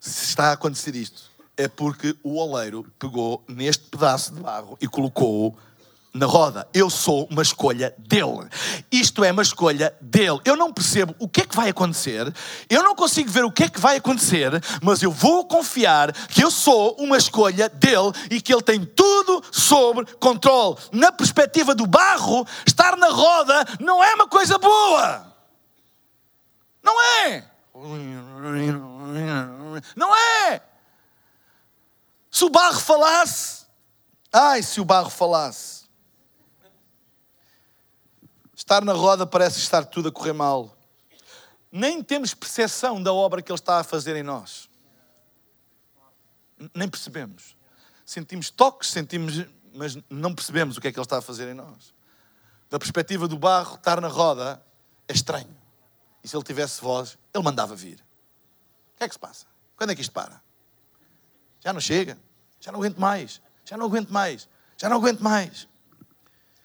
Se 0.00 0.24
está 0.24 0.50
a 0.50 0.52
acontecer 0.52 0.94
isto, 0.94 1.30
é 1.56 1.66
porque 1.66 2.16
o 2.22 2.36
oleiro 2.36 2.86
pegou 2.98 3.42
neste 3.48 3.84
pedaço 3.84 4.32
de 4.32 4.40
barro 4.40 4.78
e 4.80 4.86
colocou-o 4.86 5.56
na 6.14 6.26
roda. 6.26 6.68
Eu 6.72 6.88
sou 6.88 7.26
uma 7.30 7.42
escolha 7.42 7.94
dele. 7.98 8.48
Isto 8.90 9.24
é 9.24 9.32
uma 9.32 9.42
escolha 9.42 9.94
dele. 10.00 10.40
Eu 10.44 10.56
não 10.56 10.72
percebo 10.72 11.14
o 11.18 11.28
que 11.28 11.42
é 11.42 11.46
que 11.46 11.56
vai 11.56 11.68
acontecer, 11.68 12.32
eu 12.68 12.82
não 12.82 12.94
consigo 12.94 13.30
ver 13.30 13.44
o 13.44 13.52
que 13.52 13.64
é 13.64 13.68
que 13.68 13.80
vai 13.80 13.96
acontecer, 13.96 14.50
mas 14.82 15.02
eu 15.02 15.10
vou 15.10 15.46
confiar 15.46 16.12
que 16.28 16.42
eu 16.42 16.50
sou 16.50 16.94
uma 16.98 17.16
escolha 17.16 17.68
dele 17.68 18.12
e 18.30 18.40
que 18.40 18.52
ele 18.52 18.62
tem 18.62 18.84
tudo 18.84 19.42
sob 19.50 20.04
controle. 20.16 20.76
Na 20.92 21.12
perspectiva 21.12 21.74
do 21.74 21.86
barro, 21.86 22.46
estar 22.66 22.96
na 22.96 23.08
roda 23.08 23.66
não 23.80 24.02
é 24.02 24.14
uma 24.14 24.28
coisa 24.28 24.58
boa. 24.58 25.26
Não 26.82 26.94
é. 27.26 27.57
Não 29.96 30.16
é. 30.16 30.62
Se 32.30 32.44
o 32.44 32.50
barro 32.50 32.80
falasse, 32.80 33.66
ai, 34.32 34.62
se 34.62 34.80
o 34.80 34.84
barro 34.84 35.10
falasse. 35.10 35.86
Estar 38.54 38.84
na 38.84 38.92
roda 38.92 39.26
parece 39.26 39.58
estar 39.58 39.84
tudo 39.84 40.08
a 40.08 40.12
correr 40.12 40.32
mal. 40.32 40.76
Nem 41.70 42.02
temos 42.02 42.34
percepção 42.34 43.02
da 43.02 43.12
obra 43.12 43.42
que 43.42 43.52
Ele 43.52 43.58
está 43.58 43.78
a 43.78 43.84
fazer 43.84 44.16
em 44.16 44.22
nós. 44.22 44.68
Nem 46.74 46.88
percebemos. 46.88 47.56
Sentimos 48.04 48.50
toques, 48.50 48.90
sentimos, 48.90 49.44
mas 49.74 49.96
não 50.08 50.34
percebemos 50.34 50.76
o 50.76 50.80
que 50.80 50.88
é 50.88 50.92
que 50.92 50.98
Ele 50.98 51.04
está 51.04 51.18
a 51.18 51.22
fazer 51.22 51.48
em 51.48 51.54
nós. 51.54 51.94
Da 52.68 52.78
perspectiva 52.78 53.28
do 53.28 53.38
barro, 53.38 53.76
estar 53.76 54.00
na 54.00 54.08
roda 54.08 54.62
é 55.06 55.12
estranho. 55.12 55.57
E 56.22 56.28
se 56.28 56.36
Ele 56.36 56.44
tivesse 56.44 56.80
voz, 56.80 57.18
Ele 57.32 57.44
mandava 57.44 57.74
vir. 57.74 58.00
O 58.94 58.98
que 58.98 59.04
é 59.04 59.08
que 59.08 59.14
se 59.14 59.18
passa? 59.18 59.46
Quando 59.76 59.90
é 59.90 59.94
que 59.94 60.00
isto 60.00 60.12
para? 60.12 60.42
Já 61.60 61.72
não 61.72 61.80
chega? 61.80 62.18
Já 62.60 62.72
não 62.72 62.80
aguento 62.80 62.98
mais. 62.98 63.40
Já 63.64 63.76
não 63.76 63.86
aguento 63.86 64.10
mais. 64.10 64.48
Já 64.76 64.88
não 64.88 64.96
aguento 64.96 65.20
mais. 65.20 65.68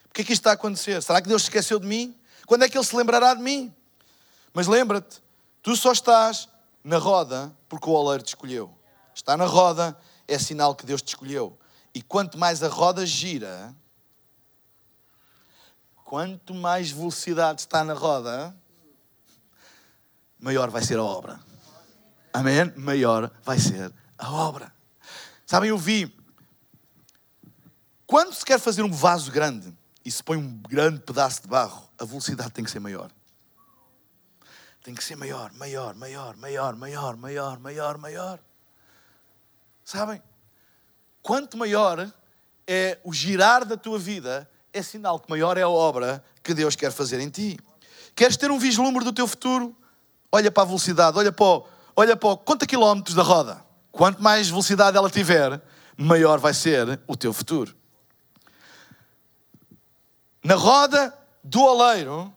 Porquê 0.03 0.21
é 0.21 0.23
que 0.25 0.33
isto 0.33 0.41
está 0.41 0.51
a 0.51 0.53
acontecer? 0.53 1.01
Será 1.01 1.21
que 1.21 1.27
Deus 1.27 1.43
se 1.43 1.49
esqueceu 1.49 1.79
de 1.79 1.87
mim? 1.87 2.15
Quando 2.45 2.63
é 2.63 2.69
que 2.69 2.77
Ele 2.77 2.85
se 2.85 2.95
lembrará 2.95 3.33
de 3.33 3.41
mim? 3.41 3.73
Mas 4.53 4.67
lembra-te, 4.67 5.21
tu 5.61 5.75
só 5.75 5.91
estás 5.91 6.47
na 6.83 6.97
roda 6.97 7.55
porque 7.67 7.89
o 7.89 7.93
oleiro 7.93 8.23
te 8.23 8.29
escolheu. 8.29 8.75
Está 9.13 9.35
na 9.37 9.45
roda 9.45 9.97
é 10.27 10.37
sinal 10.37 10.75
que 10.75 10.85
Deus 10.85 11.01
te 11.01 11.09
escolheu. 11.09 11.57
E 11.93 12.01
quanto 12.01 12.37
mais 12.37 12.63
a 12.63 12.67
roda 12.67 13.05
gira, 13.05 13.75
quanto 16.03 16.53
mais 16.53 16.91
velocidade 16.91 17.61
está 17.61 17.83
na 17.83 17.93
roda, 17.93 18.55
maior 20.43 20.69
vai 20.69 20.83
ser 20.83 20.99
a 20.99 21.03
obra. 21.03 21.39
Amém? 22.33 22.73
Maior 22.75 23.31
vai 23.43 23.57
ser 23.57 23.93
a 24.17 24.29
obra. 24.29 24.73
Sabem, 25.45 25.69
eu 25.69 25.77
vi. 25.77 26.13
Quando 28.05 28.33
se 28.33 28.43
quer 28.43 28.59
fazer 28.59 28.83
um 28.83 28.91
vaso 28.91 29.31
grande, 29.31 29.73
e 30.03 30.11
se 30.11 30.21
põe 30.21 30.35
um 30.35 30.57
grande 30.57 30.99
pedaço 30.99 31.43
de 31.43 31.47
barro, 31.47 31.89
a 31.97 32.03
velocidade 32.03 32.51
tem 32.51 32.65
que 32.65 32.69
ser 32.69 32.81
maior. 32.81 33.09
Tem 34.83 34.93
que 34.93 35.01
ser 35.01 35.15
maior, 35.15 35.53
maior, 35.53 35.95
maior, 35.95 36.35
maior, 36.35 36.75
maior, 36.75 37.15
maior, 37.15 37.59
maior, 37.59 37.97
maior. 37.97 38.39
Sabem? 39.85 40.21
Quanto 41.21 41.57
maior 41.57 42.11
é 42.67 42.99
o 43.05 43.13
girar 43.13 43.63
da 43.63 43.77
tua 43.77 43.97
vida, 43.97 44.49
é 44.73 44.81
sinal 44.81 45.21
que 45.21 45.29
maior 45.29 45.57
é 45.57 45.61
a 45.61 45.69
obra 45.69 46.21
que 46.43 46.53
Deus 46.53 46.75
quer 46.75 46.91
fazer 46.91 47.21
em 47.21 47.29
ti. 47.29 47.57
Queres 48.13 48.35
ter 48.35 48.51
um 48.51 48.59
vislumbre 48.59 49.05
do 49.05 49.13
teu 49.13 49.25
futuro? 49.25 49.73
Olha 50.33 50.51
para 50.51 50.63
a 50.63 50.65
velocidade, 50.65 51.17
olha 51.17 51.31
para 51.31 51.45
o, 51.45 51.67
olha 51.95 52.17
para 52.17 52.29
o, 52.29 52.37
conta 52.37 52.65
quilómetros 52.65 53.15
da 53.15 53.23
roda. 53.23 53.63
Quanto 53.91 54.21
mais 54.21 54.49
velocidade 54.49 54.97
ela 54.97 55.09
tiver, 55.09 55.61
maior 55.95 56.39
vai 56.39 56.53
ser 56.53 56.99
o 57.07 57.15
teu 57.15 57.31
futuro 57.31 57.73
na 60.43 60.55
roda 60.55 61.17
do 61.43 61.61
oleiro, 61.61 62.33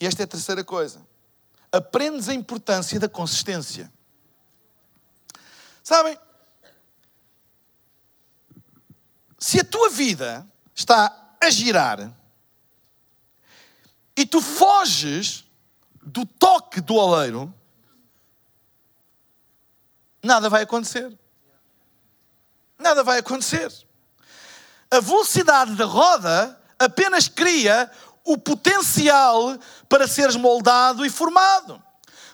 e 0.00 0.06
esta 0.06 0.22
é 0.22 0.24
a 0.24 0.28
terceira 0.28 0.64
coisa, 0.64 1.00
aprendes 1.70 2.28
a 2.28 2.34
importância 2.34 2.98
da 2.98 3.08
consistência. 3.08 3.90
Sabem, 5.82 6.18
se 9.38 9.60
a 9.60 9.64
tua 9.64 9.90
vida 9.90 10.46
está 10.74 11.34
a 11.40 11.48
girar 11.50 12.12
e 14.16 14.26
tu 14.26 14.40
foges 14.42 15.46
do 16.02 16.24
toque 16.24 16.80
do 16.80 16.94
oleiro, 16.94 17.52
nada 20.22 20.48
vai 20.48 20.62
acontecer. 20.62 21.16
Nada 22.78 23.02
vai 23.02 23.18
acontecer. 23.18 23.70
A 24.90 25.00
velocidade 25.00 25.74
da 25.76 25.84
roda 25.84 26.58
apenas 26.78 27.28
cria 27.28 27.90
o 28.24 28.38
potencial 28.38 29.58
para 29.88 30.08
seres 30.08 30.36
moldado 30.36 31.04
e 31.04 31.10
formado. 31.10 31.82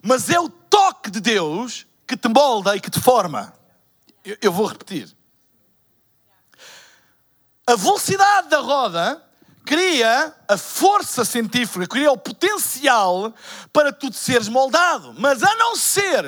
Mas 0.03 0.31
é 0.31 0.39
o 0.39 0.49
toque 0.49 1.11
de 1.11 1.21
Deus 1.21 1.87
que 2.07 2.17
te 2.17 2.29
molda 2.29 2.77
e 2.77 2.81
que 2.81 2.91
te 2.91 3.01
forma. 3.01 3.53
Eu, 4.25 4.37
eu 4.41 4.53
vou 4.53 4.67
repetir. 4.67 5.15
A 7.67 7.75
velocidade 7.75 8.49
da 8.49 8.61
roda 8.61 9.26
cria 9.67 10.33
a 10.49 10.57
força 10.57 11.25
científica, 11.25 11.87
cria 11.87 12.13
o 12.13 12.17
potencial 12.17 13.35
para 13.73 13.93
tu 13.93 14.13
seres 14.13 14.49
moldado. 14.49 15.13
Mas 15.19 15.43
a 15.43 15.55
não 15.57 15.75
ser 15.75 16.25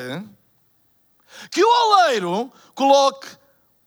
que 1.50 1.64
o 1.64 1.68
oleiro 1.68 2.52
coloque 2.74 3.28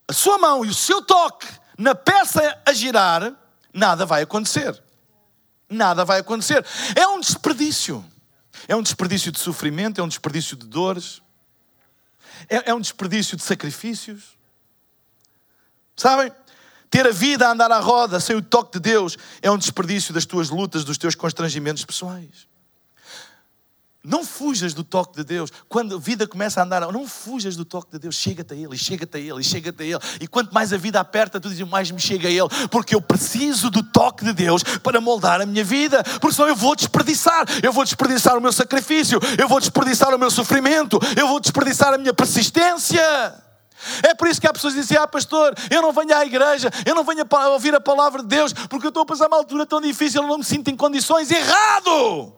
a 0.07 0.13
sua 0.13 0.37
mão 0.37 0.65
e 0.65 0.69
o 0.69 0.73
seu 0.73 1.01
toque 1.01 1.47
na 1.77 1.93
peça 1.93 2.59
a 2.65 2.73
girar, 2.73 3.33
nada 3.73 4.05
vai 4.05 4.23
acontecer. 4.23 4.81
Nada 5.69 6.05
vai 6.05 6.19
acontecer. 6.19 6.65
É 6.95 7.05
um 7.07 7.19
desperdício. 7.19 8.03
É 8.67 8.75
um 8.75 8.81
desperdício 8.81 9.31
de 9.31 9.39
sofrimento, 9.39 9.99
é 9.99 10.03
um 10.03 10.07
desperdício 10.07 10.55
de 10.55 10.67
dores, 10.67 11.21
é, 12.49 12.69
é 12.69 12.73
um 12.73 12.81
desperdício 12.81 13.35
de 13.37 13.43
sacrifícios. 13.43 14.37
Sabem? 15.95 16.31
Ter 16.91 17.07
a 17.07 17.11
vida 17.11 17.47
a 17.47 17.51
andar 17.53 17.71
à 17.71 17.79
roda 17.79 18.19
sem 18.19 18.35
o 18.35 18.41
toque 18.41 18.73
de 18.73 18.79
Deus 18.81 19.17
é 19.41 19.49
um 19.49 19.57
desperdício 19.57 20.13
das 20.13 20.25
tuas 20.25 20.49
lutas, 20.49 20.83
dos 20.83 20.97
teus 20.97 21.15
constrangimentos 21.15 21.85
pessoais. 21.85 22.51
Não 24.03 24.25
fujas 24.25 24.73
do 24.73 24.83
toque 24.83 25.15
de 25.15 25.23
Deus. 25.23 25.51
Quando 25.69 25.95
a 25.95 25.99
vida 25.99 26.27
começa 26.27 26.59
a 26.59 26.63
andar, 26.65 26.81
não 26.91 27.07
fujas 27.07 27.55
do 27.55 27.63
toque 27.63 27.91
de 27.91 27.99
Deus. 27.99 28.15
Chega-te 28.15 28.53
a 28.53 28.57
Ele, 28.57 28.75
chega-te 28.75 29.15
a 29.15 29.19
Ele, 29.19 29.41
chega-te 29.41 29.83
a 29.83 29.85
Ele. 29.85 29.99
E 30.19 30.27
quanto 30.27 30.51
mais 30.51 30.73
a 30.73 30.77
vida 30.77 30.99
aperta, 30.99 31.39
tu 31.39 31.47
dizes, 31.47 31.65
mais 31.65 31.89
me 31.91 32.01
chega 32.01 32.27
a 32.27 32.31
Ele. 32.31 32.49
Porque 32.69 32.93
eu 32.93 33.01
preciso 33.01 33.69
do 33.69 33.83
toque 33.83 34.25
de 34.25 34.33
Deus 34.33 34.61
para 34.83 34.99
moldar 34.99 35.39
a 35.39 35.45
minha 35.45 35.63
vida. 35.63 36.03
Porque 36.19 36.35
senão 36.35 36.49
eu 36.49 36.55
vou 36.55 36.75
desperdiçar. 36.75 37.45
Eu 37.63 37.71
vou 37.71 37.85
desperdiçar 37.85 38.37
o 38.37 38.41
meu 38.41 38.51
sacrifício. 38.51 39.17
Eu 39.37 39.47
vou 39.47 39.61
desperdiçar 39.61 40.13
o 40.13 40.19
meu 40.19 40.31
sofrimento. 40.31 40.99
Eu 41.15 41.27
vou 41.27 41.39
desperdiçar 41.39 41.93
a 41.93 41.97
minha 41.97 42.13
persistência. 42.13 43.01
É 44.03 44.13
por 44.13 44.27
isso 44.27 44.39
que 44.39 44.47
há 44.47 44.53
pessoas 44.53 44.73
que 44.73 44.81
dizem: 44.81 44.97
Ah, 44.97 45.07
pastor, 45.07 45.53
eu 45.69 45.81
não 45.81 45.91
venho 45.91 46.15
à 46.15 46.25
igreja, 46.25 46.69
eu 46.85 46.95
não 46.95 47.03
venho 47.03 47.25
a 47.29 47.49
ouvir 47.49 47.73
a 47.75 47.81
palavra 47.81 48.21
de 48.21 48.27
Deus, 48.27 48.53
porque 48.69 48.85
eu 48.85 48.89
estou 48.89 49.03
a 49.03 49.05
passar 49.05 49.27
uma 49.27 49.37
altura 49.37 49.65
tão 49.65 49.81
difícil, 49.81 50.21
eu 50.21 50.27
não 50.27 50.37
me 50.37 50.43
sinto 50.43 50.69
em 50.69 50.75
condições. 50.75 51.31
Errado! 51.31 52.33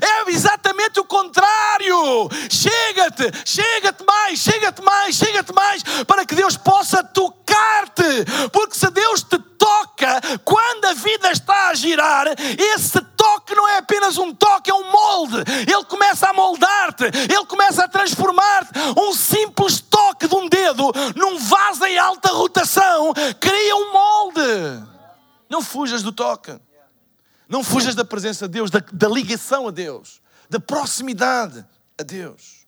É 0.00 0.30
exatamente 0.30 1.00
o 1.00 1.04
contrário. 1.04 2.28
Chega-te, 2.50 3.30
chega-te 3.44 4.04
mais, 4.04 4.38
chega-te 4.38 4.82
mais, 4.82 5.16
chega-te 5.16 5.52
mais, 5.52 5.82
para 6.06 6.24
que 6.26 6.34
Deus 6.34 6.56
possa 6.56 7.02
tocar-te. 7.02 8.24
Porque 8.52 8.74
se 8.74 8.90
Deus 8.90 9.22
te 9.22 9.38
toca, 9.68 10.38
quando 10.44 10.86
a 10.86 10.94
vida 10.94 11.30
está 11.30 11.68
a 11.68 11.74
girar, 11.74 12.26
esse 12.58 13.00
toque 13.00 13.54
não 13.54 13.68
é 13.68 13.78
apenas 13.78 14.16
um 14.16 14.34
toque, 14.34 14.70
é 14.70 14.74
um 14.74 14.90
molde. 14.90 15.36
Ele 15.66 15.84
começa 15.84 16.28
a 16.28 16.32
moldar-te, 16.32 17.04
ele 17.04 17.44
começa 17.46 17.84
a 17.84 17.88
transformar-te. 17.88 18.70
Um 18.96 19.12
simples 19.12 19.80
toque 19.80 20.26
de 20.26 20.34
um 20.34 20.48
dedo 20.48 20.90
num 21.14 21.38
vaso 21.38 21.84
em 21.84 21.98
alta 21.98 22.30
rotação 22.30 23.12
cria 23.38 23.76
um 23.76 23.92
molde. 23.92 24.86
Não 25.50 25.60
fujas 25.60 26.02
do 26.02 26.12
toque. 26.12 26.58
Não 27.48 27.62
fujas 27.62 27.94
da 27.94 28.04
presença 28.04 28.46
de 28.46 28.52
Deus, 28.52 28.70
da, 28.70 28.80
da 28.92 29.08
ligação 29.08 29.68
a 29.68 29.70
Deus, 29.70 30.20
da 30.50 30.60
proximidade 30.60 31.64
a 31.98 32.02
Deus. 32.02 32.66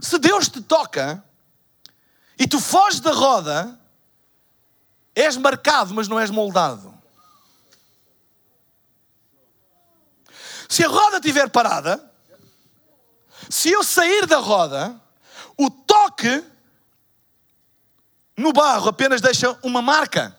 Se 0.00 0.18
Deus 0.18 0.48
te 0.48 0.60
toca 0.60 1.24
e 2.38 2.46
tu 2.46 2.60
foges 2.60 3.00
da 3.00 3.12
roda, 3.12 3.78
és 5.14 5.36
marcado, 5.36 5.94
mas 5.94 6.08
não 6.08 6.18
és 6.18 6.30
moldado. 6.30 6.92
Se 10.68 10.84
a 10.84 10.88
roda 10.88 11.16
estiver 11.16 11.48
parada, 11.50 12.12
se 13.48 13.70
eu 13.70 13.84
sair 13.84 14.26
da 14.26 14.38
roda, 14.38 15.00
o 15.56 15.70
toque 15.70 16.42
no 18.36 18.52
barro 18.52 18.88
apenas 18.88 19.20
deixa 19.20 19.56
uma 19.62 19.80
marca 19.80 20.36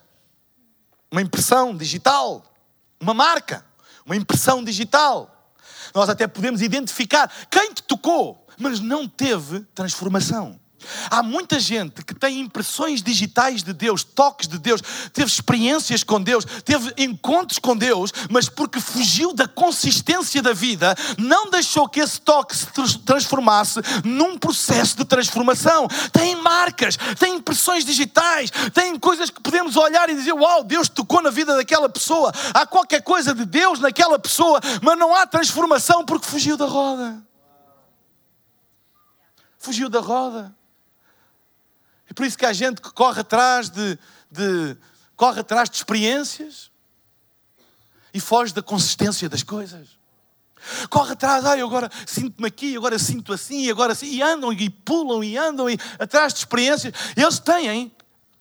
uma 1.16 1.22
impressão 1.22 1.76
digital, 1.76 2.44
uma 3.00 3.14
marca, 3.14 3.66
uma 4.06 4.18
impressão 4.18 4.62
digital. 4.62 5.54
Nós 5.94 6.10
até 6.10 6.28
podemos 6.28 6.62
identificar 6.62 7.32
quem 7.50 7.74
te 7.74 7.84
tocou, 7.84 8.46
mas 8.58 8.82
não 8.82 9.08
teve 9.08 9.62
transformação. 9.74 10.60
Há 11.10 11.22
muita 11.24 11.60
gente 11.60 12.04
que 12.04 12.14
tem 12.14 12.40
impressões 12.40 13.02
digitais 13.02 13.64
de 13.64 13.74
Deus, 13.74 14.04
toques 14.04 14.48
de 14.48 14.58
Deus, 14.58 14.82
teve 15.14 15.30
experiências 15.30 16.04
com 16.04 16.22
Deus, 16.22 16.46
teve 16.64 16.94
encontros 16.98 17.60
com 17.60 17.76
Deus, 17.76 18.12
mas 18.30 18.50
porque 18.50 18.80
fugiu 18.80 19.34
da 19.34 19.48
consistência 19.48 20.42
da 20.42 20.54
vida, 20.54 20.96
não 21.18 21.50
deixou 21.50 21.88
que 21.88 22.00
esse 22.00 22.20
toque 22.22 22.56
se 22.56 22.68
transformasse 23.06 23.80
num 24.04 24.38
processo 24.38 24.98
de 24.98 25.06
transformação. 25.06 25.88
Tem 26.12 26.36
marcas, 26.36 26.98
tem 27.18 27.36
impressões 27.36 27.86
digitais, 27.86 28.52
tem 28.74 28.98
coisas 29.00 29.30
que 29.30 29.42
podemos 29.42 29.76
olhar 29.76 30.10
e 30.10 30.16
dizer: 30.16 30.34
Uau, 30.34 30.64
Deus 30.64 30.90
tocou 30.90 31.22
na 31.22 31.30
vida 31.30 31.56
daquela 31.56 31.90
pessoa. 31.90 32.32
Há 32.54 32.66
qualquer 32.66 33.02
coisa 33.02 33.34
de 33.34 33.46
Deus 33.46 33.80
naquela 33.80 34.20
pessoa, 34.20 34.60
mas 34.82 34.98
não 34.98 35.14
há 35.16 35.26
transformação 35.26 36.06
porque 36.06 36.28
fugiu 36.28 36.58
da 36.58 36.66
roda. 36.66 37.24
Fugiu 39.58 39.90
da 39.90 40.00
roda. 40.00 40.56
Por 42.16 42.26
isso 42.26 42.38
que 42.38 42.46
há 42.46 42.54
gente 42.54 42.82
que 42.82 42.92
corre 42.92 43.22
atrás 43.22 43.70
de, 43.70 44.00
de 44.32 44.78
corre 45.16 45.42
atrás 45.42 45.70
de 45.70 45.76
experiências 45.76 46.72
e 48.14 48.20
foge 48.20 48.54
da 48.54 48.64
consistência 48.64 49.28
das 49.28 49.44
coisas. 49.44 49.90
Corre 50.90 51.14
atrás, 51.14 51.46
ai, 51.46 51.62
agora 51.62 51.92
sinto-me 52.08 52.48
aqui, 52.48 52.76
agora 52.76 52.98
sinto 52.98 53.34
assim, 53.34 53.70
agora 53.70 53.92
assim, 53.92 54.08
e 54.08 54.22
andam 54.22 54.52
e 54.52 54.70
pulam 54.70 55.24
e 55.24 55.38
andam 55.38 55.70
e 55.70 55.78
atrás 56.00 56.34
de 56.34 56.40
experiências. 56.40 56.94
Eles 57.16 57.38
têm 57.38 57.92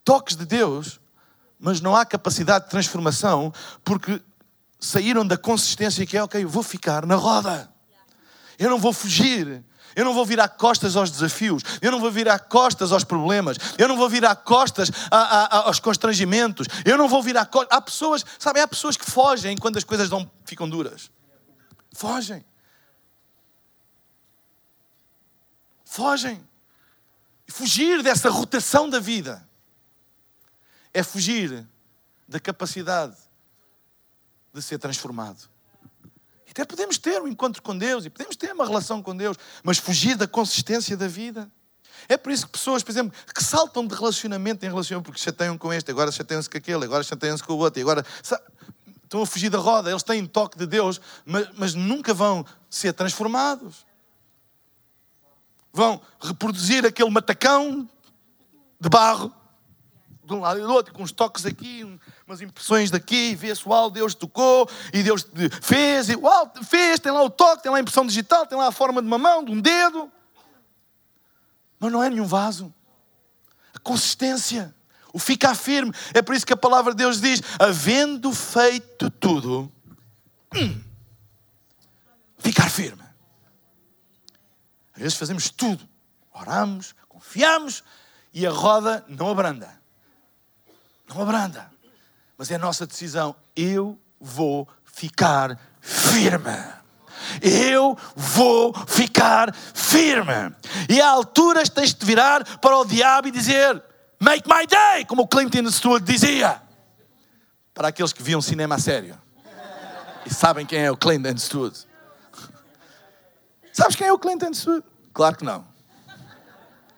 toques 0.05 0.37
de 0.37 0.47
Deus, 0.47 1.01
mas 1.59 1.81
não 1.81 1.95
há 1.95 2.07
capacidade 2.07 2.65
de 2.65 2.71
transformação 2.71 3.53
porque 3.85 4.23
saíram 4.79 5.27
da 5.27 5.37
consistência 5.37 6.07
que 6.07 6.17
é, 6.17 6.23
ok, 6.23 6.43
eu 6.43 6.49
vou 6.49 6.63
ficar 6.63 7.05
na 7.05 7.17
roda. 7.17 7.71
Eu 8.59 8.71
não 8.71 8.79
vou 8.79 8.93
fugir. 8.93 9.65
Eu 9.95 10.05
não 10.05 10.15
vou 10.15 10.25
virar 10.25 10.49
costas 10.49 10.97
aos 10.97 11.11
desafios, 11.11 11.63
eu 11.81 11.91
não 11.91 12.01
vou 12.01 12.11
virar 12.11 12.39
costas 12.39 12.93
aos 12.93 13.05
problemas, 13.05 13.57
eu 13.79 13.89
não 13.89 13.97
vou 13.97 14.09
virar 14.09 14.35
costas 14.37 14.91
a, 15.11 15.19
a, 15.19 15.57
aos 15.67 15.79
constrangimentos, 15.81 16.67
eu 16.85 16.99
não 16.99 17.09
vou 17.09 17.23
virar 17.23 17.47
costas. 17.47 17.77
Há 17.77 17.81
pessoas, 17.81 18.25
sabe, 18.39 18.61
há 18.61 18.69
pessoas 18.69 18.97
que 18.97 19.11
fogem 19.11 19.57
quando 19.57 19.77
as 19.77 19.85
coisas 19.85 20.11
não 20.11 20.31
ficam 20.45 20.69
duras. 20.69 21.11
Fogem. 21.93 22.45
Fogem. 25.85 26.45
Fugir 27.47 28.03
dessa 28.03 28.31
rotação 28.31 28.89
da 28.89 28.99
vida 28.99 29.47
é 30.93 31.03
fugir 31.03 31.67
da 32.27 32.41
capacidade 32.41 33.17
de 34.53 34.63
ser 34.63 34.79
transformado. 34.79 35.54
Até 36.55 36.65
podemos 36.65 36.99
ter 36.99 37.21
um 37.21 37.27
encontro 37.27 37.61
com 37.61 37.77
Deus 37.77 38.05
e 38.05 38.11
podemos 38.11 38.37
ter 38.37 38.53
uma 38.53 38.65
relação 38.65 39.03
com 39.03 39.17
Deus, 39.17 39.37
mas 39.65 39.77
fugir 39.77 40.17
da 40.17 40.29
consistência 40.29 40.97
da 40.97 41.09
vida. 41.09 41.51
É 42.09 42.17
por 42.17 42.31
isso 42.31 42.47
que 42.47 42.53
pessoas, 42.53 42.81
por 42.81 42.93
exemplo, 42.93 43.13
que 43.35 43.43
saltam 43.43 43.85
de 43.85 43.93
relacionamento 43.93 44.65
em 44.65 44.69
relacionamento, 44.69 45.11
porque 45.11 45.21
chateiam 45.21 45.59
com 45.59 45.73
este, 45.73 45.91
agora 45.91 46.13
chateiam-se 46.13 46.49
com 46.49 46.57
aquele, 46.57 46.85
agora 46.85 47.03
chateiam-se 47.03 47.43
com 47.43 47.55
o 47.55 47.59
outro, 47.59 47.81
e 47.81 47.83
agora 47.83 48.07
estão 48.23 49.21
a 49.21 49.27
fugir 49.27 49.51
da 49.51 49.59
roda. 49.59 49.91
Eles 49.91 50.05
têm 50.05 50.25
toque 50.27 50.57
de 50.57 50.65
Deus, 50.65 51.01
mas, 51.25 51.49
mas 51.59 51.75
nunca 51.75 52.15
vão 52.15 52.47
ser 52.71 52.93
transformados. 52.93 53.85
Vão 55.73 56.01
reproduzir 56.21 56.87
aquele 56.87 57.11
matacão 57.11 57.89
de 58.81 58.89
barro 58.89 59.35
de 60.25 60.33
um 60.33 60.41
lado 60.41 60.59
e 60.59 60.63
do 60.63 60.73
outro, 60.73 60.95
com 60.95 61.03
uns 61.03 61.13
toques 61.13 61.45
aqui, 61.45 61.85
umas 62.27 62.41
impressões 62.41 62.91
daqui, 62.91 63.35
vê-se, 63.35 63.67
uau, 63.69 63.91
Deus 63.91 64.15
tocou, 64.15 64.69
e 64.93 65.03
Deus 65.03 65.27
fez, 65.61 66.09
e 66.09 66.17
uau, 66.17 66.51
fez, 66.65 66.99
tem 66.99 67.13
lá 67.13 67.23
o 67.23 67.31
toque, 67.31 67.63
tem 67.63 67.71
lá 67.71 67.79
a 67.79 67.81
impressão 67.81 68.07
digital, 68.07 68.47
tem 68.47 68.57
lá 68.57 68.69
a 68.69 68.73
forma 68.73 69.03
de 69.03 69.07
uma 69.07 69.19
mão, 69.19 69.45
de 69.45 69.53
um 69.53 69.61
dedo. 69.61 70.11
Mas 71.79 71.93
não 71.93 72.03
é 72.03 72.09
nenhum 72.09 72.27
vaso. 72.27 72.73
A 73.75 73.79
consistência, 73.79 74.75
o 75.13 75.19
ficar 75.19 75.55
firme. 75.55 75.93
É 76.15 76.23
por 76.23 76.35
isso 76.35 76.47
que 76.47 76.53
a 76.53 76.57
palavra 76.57 76.93
de 76.93 76.99
Deus 76.99 77.21
diz: 77.21 77.43
havendo 77.59 78.33
feito 78.33 79.11
tudo, 79.11 79.71
hum, 80.55 80.81
ficar 82.39 82.71
firme. 82.71 83.03
Às 84.95 85.03
vezes 85.03 85.19
fazemos 85.19 85.51
tudo, 85.51 85.87
oramos, 86.33 86.95
confiamos 87.09 87.83
e 88.33 88.47
a 88.47 88.51
roda 88.51 89.05
não 89.09 89.29
abranda. 89.29 89.84
Não 91.15 91.23
abranda. 91.23 91.71
Mas 92.37 92.51
é 92.51 92.57
a 92.57 92.59
nossa 92.59 92.87
decisão. 92.87 93.37
Eu 93.55 93.99
vou 94.21 94.69
ficar 94.85 95.59
firme. 95.81 96.51
Eu 97.41 97.97
vou 98.17 98.75
ficar 98.87 99.55
firme. 99.55 100.55
E 100.89 101.01
há 101.01 101.09
alturas 101.11 101.69
tens 101.69 101.95
de 101.95 102.05
virar 102.05 102.59
para 102.59 102.77
o 102.77 102.85
diabo 102.85 103.29
e 103.29 103.31
dizer: 103.31 103.83
Make 104.21 104.49
my 104.49 104.67
day, 104.67 105.05
como 105.05 105.23
o 105.23 105.29
Clint 105.29 105.55
Eastwood 105.55 106.05
dizia. 106.05 106.61
Para 107.73 107.89
aqueles 107.89 108.13
que 108.13 108.23
viam 108.23 108.43
cinema 108.43 108.75
a 108.75 108.79
sério. 108.79 109.19
E 110.27 110.33
sabem 110.33 110.67
quem 110.67 110.81
é 110.81 110.91
o 110.91 110.97
Clint 110.97 111.25
Eastwood. 111.25 111.87
Sabes 113.73 113.97
quem 113.97 114.07
é 114.07 114.13
o 114.13 114.19
Clint 114.19 114.43
Eastwood? 114.43 114.85
Claro 115.13 115.37
que 115.37 115.45
não. 115.45 115.65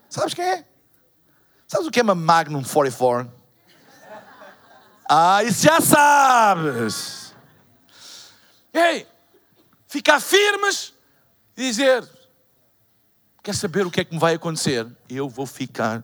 Sabes 0.09 0.33
quem 0.33 0.45
é? 0.45 0.65
Sabes 1.67 1.87
o 1.87 1.91
que 1.91 1.99
é 1.99 2.03
uma 2.03 2.15
Magnum 2.15 2.63
44? 2.63 3.36
Ah, 5.09 5.43
isso 5.43 5.63
já 5.63 5.79
sabes. 5.79 7.33
Ei, 8.73 9.07
ficar 9.87 10.19
firmes 10.19 10.93
e 11.55 11.61
dizer: 11.61 12.07
Quer 13.41 13.55
saber 13.55 13.85
o 13.85 13.91
que 13.91 14.01
é 14.01 14.03
que 14.03 14.13
me 14.13 14.19
vai 14.19 14.33
acontecer? 14.33 14.85
Eu 15.09 15.29
vou 15.29 15.45
ficar. 15.45 16.03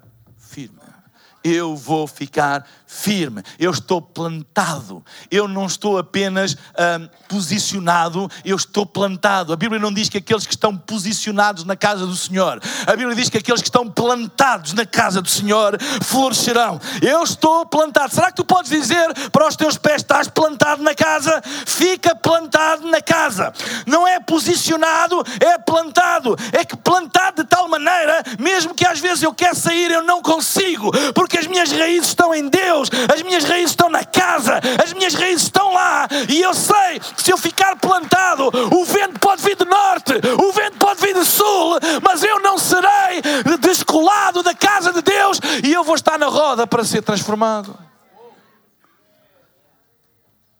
Eu 1.44 1.76
vou 1.76 2.08
ficar 2.08 2.66
firme. 2.94 3.41
Eu 3.58 3.72
estou 3.72 4.02
plantado. 4.02 5.04
Eu 5.32 5.48
não 5.48 5.66
estou 5.66 5.98
apenas 5.98 6.54
hum, 6.54 7.10
posicionado, 7.28 8.30
eu 8.46 8.56
estou 8.56 8.86
plantado. 8.86 9.52
A 9.52 9.56
Bíblia 9.56 9.82
não 9.82 9.91
diz 9.91 10.10
que 10.10 10.20
aqueles 10.20 10.46
que 10.46 10.54
estão 10.54 10.78
posicionados 10.78 11.64
na 11.64 11.76
casa 11.76 12.06
do 12.06 12.16
Senhor, 12.16 12.62
a 12.86 12.96
Bíblia 12.96 13.16
diz 13.16 13.30
que 13.30 13.38
aqueles 13.38 13.62
que 13.62 13.68
estão 13.68 13.89
plantados 13.89 14.74
na 14.74 14.86
casa 14.86 15.22
do 15.22 15.30
Senhor 15.30 15.78
florescerão. 16.04 16.80
Eu 17.02 17.24
estou 17.24 17.66
plantado. 17.66 18.14
Será 18.14 18.28
que 18.28 18.36
tu 18.36 18.46
podes 18.46 18.70
dizer 18.70 19.12
para 19.32 19.48
os 19.48 19.56
teus 19.56 19.78
pés: 19.78 19.98
estás 19.98 20.28
plantado 20.28 20.84
na 20.84 20.94
casa? 20.94 21.41
Fica 21.66 22.16
plantado 22.16 22.88
na 22.88 23.02
casa. 23.02 23.52
Não 23.88 24.08
é 24.08 24.20
posicionado, 24.20 25.24
é 25.39 25.58
plantado. 25.58 26.36
É 26.52 26.64
que 26.64 26.78
plantado 26.78 27.41
de 27.41 27.48
tal 27.48 27.68
maneira, 27.68 28.24
mesmo 28.39 28.76
que 28.76 28.86
às 28.86 29.00
vezes 29.00 29.24
eu 29.24 29.34
quero 29.34 29.56
sair, 29.56 29.91
eu 29.91 30.04
não 30.04 30.22
consigo, 30.22 30.91
porque 31.14 31.32
as 31.38 31.47
minhas 31.47 31.71
raízes 31.71 32.09
estão 32.09 32.34
em 32.34 32.47
Deus, 32.47 32.89
as 33.13 33.21
minhas 33.21 33.43
raízes 33.43 33.71
estão 33.71 33.89
na 33.89 34.03
casa, 34.03 34.59
as 34.84 34.93
minhas 34.93 35.13
raízes 35.13 35.43
estão 35.43 35.73
lá, 35.73 36.07
e 36.29 36.41
eu 36.41 36.53
sei 36.53 36.99
que 37.15 37.23
se 37.23 37.31
eu 37.31 37.38
ficar 37.38 37.75
plantado, 37.77 38.47
o 38.47 38.86
vento 38.86 39.19
pode 39.19 39.41
vir 39.41 39.55
do 39.55 39.65
norte, 39.65 40.13
o 40.39 40.51
vento 40.51 40.77
pode 40.77 41.01
vir 41.01 41.13
do 41.13 41.25
sul, 41.25 41.79
mas 42.01 42.23
eu 42.23 42.39
não 42.39 42.57
serei 42.57 43.21
descolado 43.59 44.43
da 44.43 44.53
casa 44.53 44.91
de 44.93 45.01
Deus 45.01 45.39
e 45.63 45.71
eu 45.71 45.84
vou 45.84 45.95
estar 45.95 46.17
na 46.17 46.27
roda 46.27 46.67
para 46.67 46.84
ser 46.84 47.01
transformado. 47.01 47.77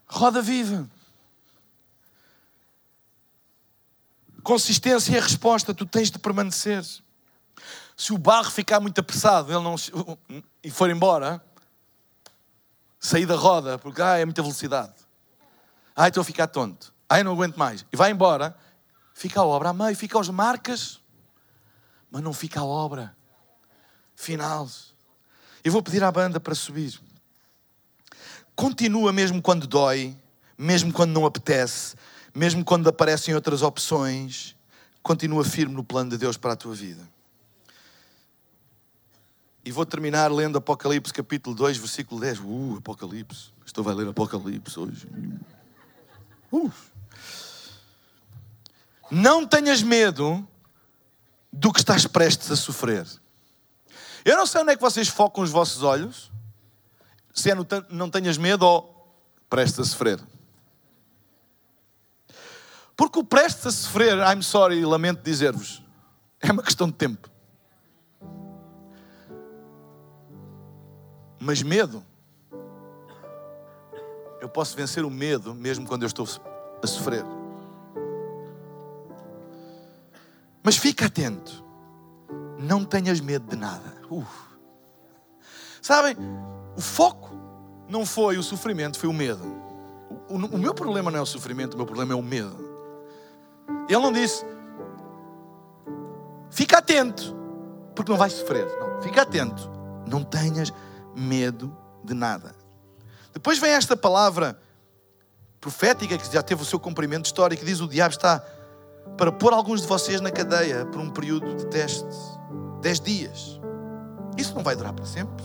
Roda 0.06 0.40
viva. 0.40 0.88
Consistência 4.42 5.16
é 5.16 5.18
a 5.18 5.22
resposta, 5.22 5.74
tu 5.74 5.86
tens 5.86 6.10
de 6.10 6.18
permanecer. 6.18 6.84
Se 7.96 8.12
o 8.12 8.18
barro 8.18 8.50
ficar 8.50 8.78
muito 8.80 8.98
apressado 9.00 9.50
ele 9.50 9.62
não, 9.62 9.76
e 10.64 10.70
for 10.70 10.88
embora, 10.88 11.44
sair 12.98 13.26
da 13.26 13.36
roda, 13.36 13.78
porque 13.78 14.00
ah, 14.00 14.16
é 14.16 14.24
muita 14.24 14.40
velocidade. 14.40 14.94
Ah, 15.94 16.08
estou 16.08 16.22
a 16.22 16.24
ficar 16.24 16.46
tonto. 16.46 16.92
Eu 17.10 17.22
não 17.22 17.32
aguento 17.32 17.56
mais. 17.56 17.84
E 17.92 17.96
vai 17.96 18.10
embora, 18.10 18.56
fica 19.12 19.40
a 19.40 19.44
obra 19.44 19.68
a 19.68 19.72
meio, 19.74 19.94
fica 19.94 20.18
as 20.18 20.28
marcas, 20.30 21.00
mas 22.10 22.22
não 22.22 22.32
fica 22.32 22.60
a 22.60 22.64
obra 22.64 23.14
final. 24.16 24.66
Eu 25.62 25.70
vou 25.70 25.82
pedir 25.82 26.02
à 26.02 26.10
banda 26.10 26.40
para 26.40 26.54
subir. 26.54 26.98
Continua 28.56 29.12
mesmo 29.12 29.42
quando 29.42 29.66
dói, 29.66 30.16
mesmo 30.56 30.92
quando 30.92 31.12
não 31.12 31.26
apetece, 31.26 31.94
mesmo 32.34 32.64
quando 32.64 32.88
aparecem 32.88 33.34
outras 33.34 33.62
opções, 33.62 34.56
continua 35.02 35.44
firme 35.44 35.74
no 35.74 35.84
plano 35.84 36.10
de 36.10 36.16
Deus 36.16 36.36
para 36.36 36.54
a 36.54 36.56
tua 36.56 36.74
vida. 36.74 37.13
E 39.64 39.72
vou 39.72 39.86
terminar 39.86 40.30
lendo 40.30 40.58
Apocalipse 40.58 41.12
capítulo 41.12 41.56
2, 41.56 41.78
versículo 41.78 42.20
10. 42.20 42.40
Uh, 42.40 42.76
Apocalipse. 42.78 43.50
Estou 43.64 43.88
a 43.88 43.94
ler 43.94 44.08
Apocalipse 44.08 44.78
hoje. 44.78 45.08
Uh. 46.52 46.70
Não 49.10 49.46
tenhas 49.46 49.82
medo 49.82 50.46
do 51.50 51.72
que 51.72 51.78
estás 51.78 52.06
prestes 52.06 52.50
a 52.50 52.56
sofrer. 52.56 53.06
Eu 54.24 54.36
não 54.36 54.46
sei 54.46 54.60
onde 54.60 54.72
é 54.72 54.76
que 54.76 54.82
vocês 54.82 55.08
focam 55.08 55.42
os 55.42 55.50
vossos 55.50 55.82
olhos. 55.82 56.30
Se 57.32 57.50
é 57.50 57.54
no 57.54 57.66
não 57.88 58.10
tenhas 58.10 58.36
medo 58.36 58.66
ou 58.66 59.16
prestes 59.48 59.80
a 59.80 59.84
sofrer. 59.84 60.20
Porque 62.96 63.18
o 63.18 63.24
prestes 63.24 63.66
a 63.66 63.70
sofrer, 63.72 64.18
I'm 64.18 64.42
sorry, 64.42 64.84
lamento 64.84 65.22
dizer-vos, 65.22 65.82
é 66.40 66.52
uma 66.52 66.62
questão 66.62 66.86
de 66.86 66.94
tempo. 66.94 67.33
Mas 71.44 71.62
medo, 71.62 72.02
eu 74.40 74.48
posso 74.48 74.74
vencer 74.74 75.04
o 75.04 75.10
medo 75.10 75.54
mesmo 75.54 75.86
quando 75.86 76.02
eu 76.02 76.06
estou 76.06 76.26
a 76.82 76.86
sofrer. 76.86 77.22
Mas 80.62 80.78
fica 80.78 81.04
atento, 81.04 81.62
não 82.58 82.82
tenhas 82.82 83.20
medo 83.20 83.46
de 83.46 83.56
nada. 83.56 83.94
Uf. 84.10 84.26
Sabem, 85.82 86.16
o 86.74 86.80
foco 86.80 87.30
não 87.90 88.06
foi 88.06 88.38
o 88.38 88.42
sofrimento, 88.42 88.98
foi 88.98 89.10
o 89.10 89.12
medo. 89.12 89.44
O, 90.30 90.36
o, 90.36 90.46
o 90.46 90.58
meu 90.58 90.72
problema 90.72 91.10
não 91.10 91.18
é 91.18 91.22
o 91.22 91.26
sofrimento, 91.26 91.74
o 91.74 91.76
meu 91.76 91.84
problema 91.84 92.14
é 92.14 92.16
o 92.16 92.22
medo. 92.22 92.56
Ele 93.86 94.00
não 94.00 94.12
disse, 94.12 94.46
fica 96.48 96.78
atento, 96.78 97.36
porque 97.94 98.10
não 98.10 98.16
vais 98.16 98.32
sofrer. 98.32 98.66
Não, 98.80 99.02
fica 99.02 99.20
atento, 99.20 99.70
não 100.06 100.24
tenhas 100.24 100.72
medo 101.16 101.76
de 102.02 102.14
nada. 102.14 102.54
Depois 103.32 103.58
vem 103.58 103.72
esta 103.72 103.96
palavra 103.96 104.58
profética 105.60 106.18
que 106.18 106.32
já 106.32 106.42
teve 106.42 106.62
o 106.62 106.64
seu 106.64 106.78
cumprimento 106.78 107.26
histórico, 107.26 107.64
diz 107.64 107.80
o 107.80 107.88
diabo 107.88 108.14
está 108.14 108.44
para 109.16 109.32
pôr 109.32 109.52
alguns 109.52 109.82
de 109.82 109.86
vocês 109.86 110.20
na 110.20 110.30
cadeia 110.30 110.84
por 110.86 111.00
um 111.00 111.10
período 111.10 111.54
de 111.54 111.66
teste, 111.66 112.06
dez 112.80 113.00
dias. 113.00 113.60
Isso 114.36 114.54
não 114.54 114.62
vai 114.62 114.76
durar 114.76 114.92
para 114.92 115.06
sempre. 115.06 115.44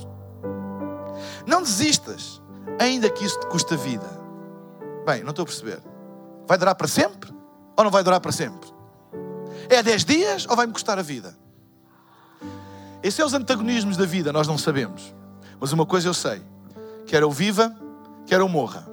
Não 1.46 1.62
desistas, 1.62 2.42
ainda 2.80 3.10
que 3.10 3.24
isso 3.24 3.40
te 3.40 3.48
custa 3.48 3.78
vida. 3.78 4.08
Bem, 5.06 5.24
não 5.24 5.30
estou 5.32 5.44
a 5.44 5.46
perceber. 5.46 5.82
Vai 6.48 6.58
durar 6.58 6.76
para 6.76 6.88
sempre 6.88 7.34
ou 7.78 7.84
não 7.84 7.92
vai 7.92 8.04
durar 8.04 8.20
para 8.20 8.32
sempre? 8.32 8.70
É 9.70 9.84
dez 9.84 10.04
dias 10.04 10.46
ou 10.50 10.56
vai 10.56 10.66
me 10.66 10.74
custar 10.74 10.98
a 10.98 11.02
vida? 11.02 11.36
Esses 13.02 13.16
são 13.16 13.28
os 13.28 13.34
antagonismos 13.34 13.96
da 13.96 14.06
vida, 14.06 14.34
nós 14.34 14.48
não 14.48 14.58
sabemos. 14.58 15.14
Mas 15.60 15.74
uma 15.74 15.86
coisa 15.86 16.08
eu 16.08 16.14
sei: 16.14 16.42
quer 17.06 17.22
eu 17.22 17.32
viva, 17.32 17.76
quer 18.26 18.40
eu 18.40 18.48
morra. 18.48 18.88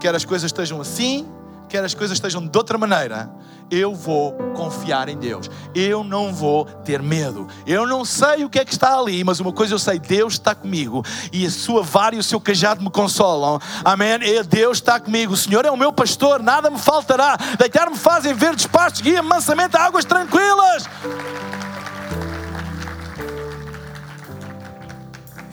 Quer 0.00 0.14
as 0.14 0.24
coisas 0.24 0.46
estejam 0.46 0.80
assim, 0.80 1.26
quer 1.68 1.84
as 1.84 1.94
coisas 1.94 2.16
estejam 2.16 2.46
de 2.46 2.56
outra 2.56 2.76
maneira, 2.76 3.30
eu 3.70 3.94
vou 3.94 4.34
confiar 4.54 5.08
em 5.08 5.16
Deus. 5.16 5.50
Eu 5.74 6.04
não 6.04 6.32
vou 6.32 6.64
ter 6.64 7.02
medo. 7.02 7.48
Eu 7.66 7.86
não 7.86 8.04
sei 8.04 8.44
o 8.44 8.50
que 8.50 8.58
é 8.58 8.64
que 8.64 8.72
está 8.72 8.98
ali, 8.98 9.24
mas 9.24 9.40
uma 9.40 9.52
coisa 9.52 9.74
eu 9.74 9.78
sei: 9.78 9.98
Deus 9.98 10.34
está 10.34 10.54
comigo 10.54 11.04
e 11.32 11.46
a 11.46 11.50
sua 11.50 11.82
vara 11.82 12.14
e 12.14 12.18
o 12.18 12.22
seu 12.22 12.40
cajado 12.40 12.82
me 12.82 12.90
consolam. 12.90 13.58
Amém? 13.84 14.18
E 14.22 14.42
Deus 14.42 14.78
está 14.78 15.00
comigo. 15.00 15.32
O 15.32 15.36
Senhor 15.36 15.64
é 15.64 15.70
o 15.70 15.76
meu 15.76 15.92
pastor, 15.92 16.42
nada 16.42 16.70
me 16.70 16.78
faltará. 16.78 17.36
Deitar-me 17.58 17.96
fazem 17.96 18.34
verdes 18.34 18.66
pastos, 18.66 19.00
guia-me 19.00 19.28
mansamente 19.28 19.76
a 19.76 19.84
águas 19.84 20.04
tranquilas. 20.04 20.84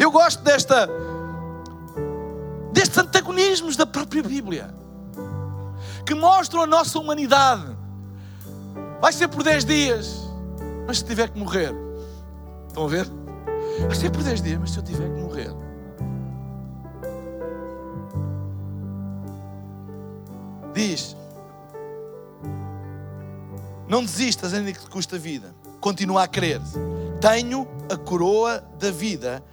Eu 0.01 0.09
gosto 0.09 0.41
desta 0.43 0.89
destes 2.73 2.97
antagonismos 2.97 3.75
da 3.75 3.85
própria 3.85 4.23
Bíblia 4.23 4.73
que 6.03 6.15
mostram 6.15 6.63
a 6.63 6.65
nossa 6.65 6.97
humanidade. 6.97 7.77
Vai 8.99 9.13
ser 9.13 9.27
por 9.27 9.43
10 9.43 9.63
dias, 9.63 10.19
mas 10.87 10.97
se 10.97 11.05
tiver 11.05 11.29
que 11.29 11.37
morrer, 11.37 11.71
estão 12.67 12.85
a 12.85 12.87
ver? 12.87 13.07
Vai 13.85 13.95
ser 13.95 14.09
por 14.09 14.23
10 14.23 14.41
dias, 14.41 14.59
mas 14.59 14.71
se 14.71 14.79
eu 14.79 14.83
tiver 14.83 15.07
que 15.07 15.21
morrer. 15.21 15.51
Diz: 20.73 21.15
Não 23.87 24.03
desistas 24.03 24.51
ainda 24.51 24.73
que 24.73 24.79
te 24.79 24.89
custa 24.89 25.17
a 25.17 25.19
vida. 25.19 25.53
Continua 25.79 26.23
a 26.23 26.27
crer. 26.27 26.59
Tenho 27.19 27.67
a 27.87 27.95
coroa 27.95 28.63
da 28.79 28.89
vida 28.89 29.43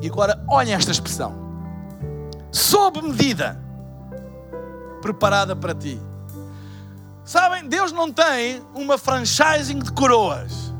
e 0.00 0.08
agora 0.08 0.42
olhem 0.48 0.74
esta 0.74 0.90
expressão: 0.90 1.34
sob 2.50 3.00
medida, 3.02 3.60
preparada 5.00 5.54
para 5.54 5.74
ti. 5.74 6.00
Sabem, 7.24 7.68
Deus 7.68 7.90
não 7.90 8.12
tem 8.12 8.62
uma 8.72 8.96
franchising 8.96 9.80
de 9.80 9.90
coroas. 9.90 10.72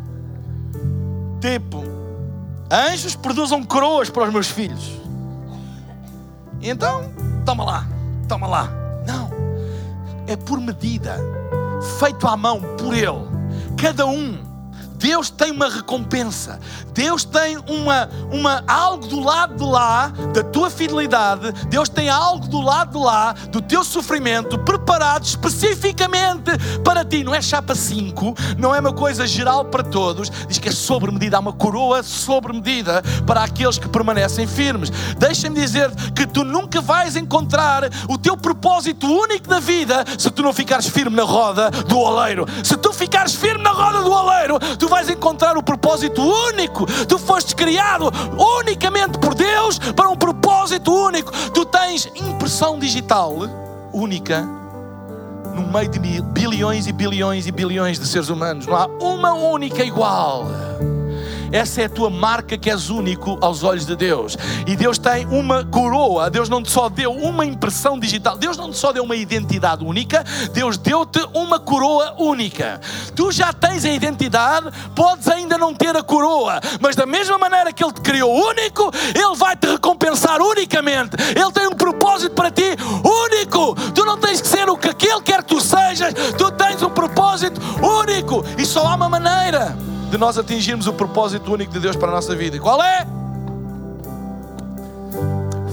Tipo, 1.40 1.82
anjos 2.70 3.16
produzam 3.16 3.64
coroas 3.64 4.08
para 4.08 4.24
os 4.24 4.32
meus 4.32 4.48
filhos. 4.48 4.92
Então, 6.62 7.12
toma 7.44 7.64
lá, 7.64 7.88
toma 8.28 8.46
lá. 8.46 8.68
Não, 9.04 9.30
é 10.28 10.36
por 10.36 10.60
medida, 10.60 11.18
feito 11.98 12.28
à 12.28 12.36
mão 12.36 12.60
por 12.78 12.94
Ele. 12.94 13.26
Cada 13.76 14.06
um 14.06 14.45
Deus 14.98 15.30
tem 15.30 15.50
uma 15.50 15.68
recompensa, 15.68 16.58
Deus 16.92 17.24
tem 17.24 17.58
uma, 17.68 18.08
uma, 18.32 18.64
algo 18.66 19.06
do 19.06 19.20
lado 19.20 19.56
de 19.56 19.64
lá 19.64 20.08
da 20.32 20.42
tua 20.42 20.70
fidelidade, 20.70 21.52
Deus 21.68 21.88
tem 21.88 22.08
algo 22.08 22.46
do 22.48 22.60
lado 22.60 22.98
de 22.98 23.04
lá 23.04 23.32
do 23.50 23.60
teu 23.60 23.84
sofrimento 23.84 24.58
preparado 24.58 25.24
especificamente 25.24 26.50
para 26.82 27.04
ti. 27.04 27.22
Não 27.22 27.34
é 27.34 27.42
chapa 27.42 27.74
5, 27.74 28.34
não 28.58 28.74
é 28.74 28.80
uma 28.80 28.92
coisa 28.92 29.26
geral 29.26 29.66
para 29.66 29.82
todos, 29.82 30.30
diz 30.48 30.58
que 30.58 30.68
é 30.68 30.72
sobre 30.72 31.10
medida, 31.10 31.36
há 31.36 31.40
uma 31.40 31.52
coroa 31.52 32.02
sobre 32.02 32.52
medida 32.52 33.02
para 33.26 33.42
aqueles 33.42 33.78
que 33.78 33.88
permanecem 33.88 34.46
firmes. 34.46 34.90
Deixa-me 35.18 35.60
dizer 35.60 35.90
que 36.14 36.26
tu 36.26 36.44
nunca 36.44 36.80
vais 36.80 37.16
encontrar 37.16 37.84
o 38.08 38.16
teu 38.16 38.36
propósito 38.36 39.06
único 39.06 39.48
da 39.48 39.60
vida 39.60 40.04
se 40.18 40.30
tu 40.30 40.42
não 40.42 40.52
ficares 40.52 40.86
firme 40.86 41.16
na 41.16 41.24
roda 41.24 41.70
do 41.70 41.98
oleiro. 41.98 42.46
Se 42.64 42.76
tu 42.76 42.92
ficares 42.92 43.34
firme 43.34 43.62
na 43.62 43.72
roda 43.72 44.02
do 44.02 44.10
oleiro, 44.10 44.58
tu 44.78 44.85
tu 44.86 44.88
vais 44.88 45.10
encontrar 45.10 45.58
o 45.58 45.62
propósito 45.62 46.22
único. 46.22 46.86
Tu 47.06 47.18
foste 47.18 47.56
criado 47.56 48.08
unicamente 48.60 49.18
por 49.18 49.34
Deus 49.34 49.80
para 49.80 50.08
um 50.08 50.14
propósito 50.14 50.92
único. 50.92 51.32
Tu 51.50 51.64
tens 51.66 52.08
impressão 52.14 52.78
digital 52.78 53.34
única 53.92 54.48
no 55.54 55.66
meio 55.72 55.88
de 55.88 55.98
bilhões 55.98 56.86
e 56.86 56.92
bilhões 56.92 57.46
e 57.48 57.50
bilhões 57.50 57.98
de 57.98 58.06
seres 58.06 58.28
humanos. 58.28 58.66
Não 58.66 58.76
há 58.76 58.86
uma 58.86 59.32
única 59.32 59.82
igual. 59.82 60.46
Essa 61.52 61.82
é 61.82 61.84
a 61.84 61.88
tua 61.88 62.10
marca 62.10 62.58
que 62.58 62.70
és 62.70 62.90
único 62.90 63.38
aos 63.40 63.62
olhos 63.62 63.86
de 63.86 63.96
Deus. 63.96 64.36
E 64.66 64.76
Deus 64.76 64.98
tem 64.98 65.26
uma 65.26 65.64
coroa. 65.64 66.30
Deus 66.30 66.48
não 66.48 66.62
te 66.62 66.70
só 66.70 66.88
deu 66.88 67.12
uma 67.12 67.44
impressão 67.44 67.98
digital. 67.98 68.36
Deus 68.36 68.56
não 68.56 68.70
te 68.70 68.76
só 68.76 68.92
deu 68.92 69.04
uma 69.04 69.16
identidade 69.16 69.84
única. 69.84 70.24
Deus 70.52 70.76
deu-te 70.76 71.20
uma 71.34 71.58
coroa 71.58 72.14
única. 72.18 72.80
Tu 73.14 73.30
já 73.32 73.52
tens 73.52 73.84
a 73.84 73.90
identidade, 73.90 74.70
podes 74.94 75.28
ainda 75.28 75.56
não 75.56 75.74
ter 75.74 75.96
a 75.96 76.02
coroa, 76.02 76.60
mas 76.80 76.96
da 76.96 77.06
mesma 77.06 77.38
maneira 77.38 77.72
que 77.72 77.82
Ele 77.82 77.92
te 77.92 78.00
criou 78.00 78.32
único, 78.32 78.90
Ele 79.14 79.36
vai 79.36 79.56
te 79.56 79.66
recompensar 79.66 80.40
unicamente. 80.40 81.16
Ele 81.34 81.52
tem 81.52 81.66
um 81.66 81.74
propósito 81.74 82.34
para 82.34 82.50
ti 82.50 82.76
único. 83.04 83.74
Tu 83.92 84.04
não 84.04 84.18
tens 84.18 84.40
que 84.40 84.48
ser 84.48 84.68
o 84.68 84.76
que 84.76 84.88
Ele 84.88 85.22
quer 85.22 85.42
que 85.42 85.54
tu 85.54 85.60
sejas. 85.60 86.12
Tu 86.36 86.50
tens 86.52 86.82
um 86.82 86.90
propósito 86.90 87.60
único. 87.82 88.44
E 88.58 88.64
só 88.64 88.86
há 88.86 88.94
uma 88.94 89.08
maneira 89.08 89.76
de 90.10 90.18
nós 90.18 90.38
atingirmos 90.38 90.86
o 90.86 90.92
propósito 90.92 91.52
único 91.52 91.72
de 91.72 91.80
Deus 91.80 91.96
para 91.96 92.08
a 92.08 92.12
nossa 92.12 92.34
vida. 92.34 92.58
Qual 92.58 92.82
é? 92.82 93.06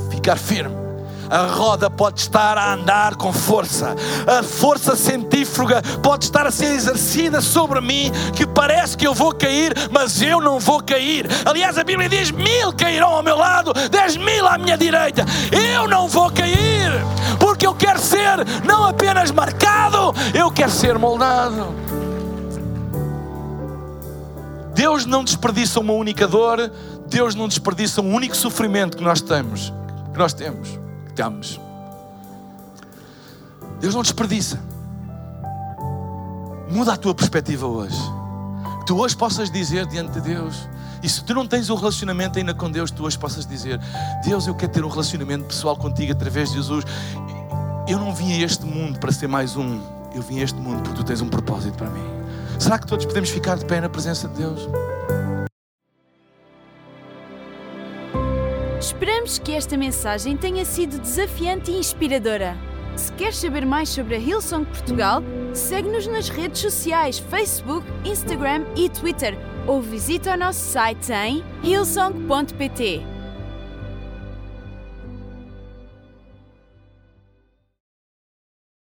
Ficar 0.10 0.38
firme. 0.38 0.84
A 1.30 1.48
roda 1.48 1.90
pode 1.90 2.20
estar 2.20 2.58
a 2.60 2.74
andar 2.74 3.16
com 3.16 3.34
força, 3.34 3.96
a 4.28 4.44
força 4.44 4.96
centífuga 4.96 5.82
pode 6.04 6.26
estar 6.26 6.46
a 6.46 6.52
ser 6.52 6.76
exercida 6.76 7.42
sobre 7.42 7.82
mim, 7.82 8.12
que 8.36 8.46
parece 8.46 8.96
que 8.96 9.08
eu 9.08 9.16
vou 9.16 9.34
cair, 9.34 9.74
mas 9.90 10.22
eu 10.22 10.40
não 10.40 10.60
vou 10.60 10.84
cair. 10.84 11.26
Aliás, 11.44 11.76
a 11.78 11.84
Bíblia 11.84 12.08
diz: 12.08 12.30
mil 12.30 12.72
cairão 12.74 13.16
ao 13.16 13.24
meu 13.24 13.36
lado, 13.36 13.74
dez 13.90 14.16
mil 14.16 14.48
à 14.48 14.60
minha 14.60 14.78
direita. 14.78 15.26
Eu 15.52 15.88
não 15.88 16.08
vou 16.08 16.30
cair, 16.30 16.92
porque 17.40 17.66
eu 17.66 17.74
quero 17.74 18.00
ser 18.00 18.46
não 18.64 18.86
apenas 18.86 19.32
marcado, 19.32 20.14
eu 20.36 20.52
quero 20.52 20.72
ser 20.72 21.00
moldado. 21.00 21.93
Deus 24.74 25.06
não 25.06 25.24
desperdiça 25.24 25.80
uma 25.80 25.94
única 25.94 26.28
dor, 26.28 26.72
Deus 27.08 27.36
não 27.36 27.48
desperdiça 27.48 28.02
um 28.02 28.14
único 28.14 28.36
sofrimento 28.36 28.98
que 28.98 29.04
nós 29.04 29.22
temos, 29.22 29.72
que 30.12 30.18
nós 30.18 30.34
temos, 30.34 30.80
que 31.08 31.14
temos. 31.14 31.60
Deus 33.80 33.94
não 33.94 34.02
desperdiça. 34.02 34.60
Muda 36.72 36.94
a 36.94 36.98
tua 36.98 37.14
perspectiva 37.14 37.68
hoje. 37.68 38.00
Que 38.80 38.86
tu 38.88 38.98
hoje 38.98 39.16
possas 39.16 39.52
dizer 39.52 39.86
diante 39.86 40.14
de 40.14 40.22
Deus, 40.22 40.68
e 41.04 41.10
se 41.10 41.24
tu 41.24 41.34
não 41.34 41.46
tens 41.46 41.70
um 41.70 41.76
relacionamento 41.76 42.40
ainda 42.40 42.54
com 42.54 42.72
Deus, 42.72 42.90
tu 42.90 43.04
hoje 43.04 43.20
possas 43.20 43.46
dizer: 43.46 43.80
Deus, 44.24 44.48
eu 44.48 44.56
quero 44.56 44.72
ter 44.72 44.86
um 44.86 44.90
relacionamento 44.90 45.46
pessoal 45.46 45.76
contigo 45.76 46.14
através 46.14 46.50
de 46.50 46.56
Jesus. 46.56 46.86
Eu 47.88 48.00
não 48.00 48.16
vim 48.16 48.32
a 48.32 48.38
este 48.38 48.66
mundo 48.66 48.98
para 48.98 49.12
ser 49.12 49.28
mais 49.28 49.58
um, 49.58 49.82
eu 50.16 50.22
vim 50.22 50.40
a 50.40 50.44
este 50.44 50.58
mundo 50.58 50.82
porque 50.82 50.96
tu 50.96 51.04
tens 51.04 51.20
um 51.20 51.28
propósito 51.28 51.78
para 51.78 51.90
mim. 51.90 52.23
Será 52.60 52.80
que 52.80 52.88
todos 52.88 53.06
podemos 53.06 53.30
ficar 53.30 53.58
de 53.58 53.66
pé 53.66 53.82
na 53.82 53.90
presença 53.90 54.28
de 54.28 54.36
Deus? 54.36 54.68
Esperamos 58.80 59.40
que 59.40 59.54
esta 59.54 59.78
mensagem 59.78 60.36
tenha 60.36 60.66
sido 60.66 61.00
desafiante 61.00 61.72
e 61.72 61.78
inspiradora. 61.78 62.58
Se 62.96 63.12
queres 63.14 63.38
saber 63.38 63.66
mais 63.66 63.90
sobre 63.90 64.16
a 64.16 64.20
Hillsong 64.20 64.66
Portugal, 64.66 65.24
segue-nos 65.54 66.06
nas 66.06 66.30
redes 66.30 66.62
sociais 66.62 67.18
Facebook, 67.18 67.86
Instagram 68.06 68.66
e 68.76 68.90
Twitter 68.90 69.38
ou 69.66 69.82
visita 69.82 70.34
o 70.34 70.38
nosso 70.38 70.60
site 70.60 71.12
em 71.12 71.44
hillsong.pt. 71.64 73.13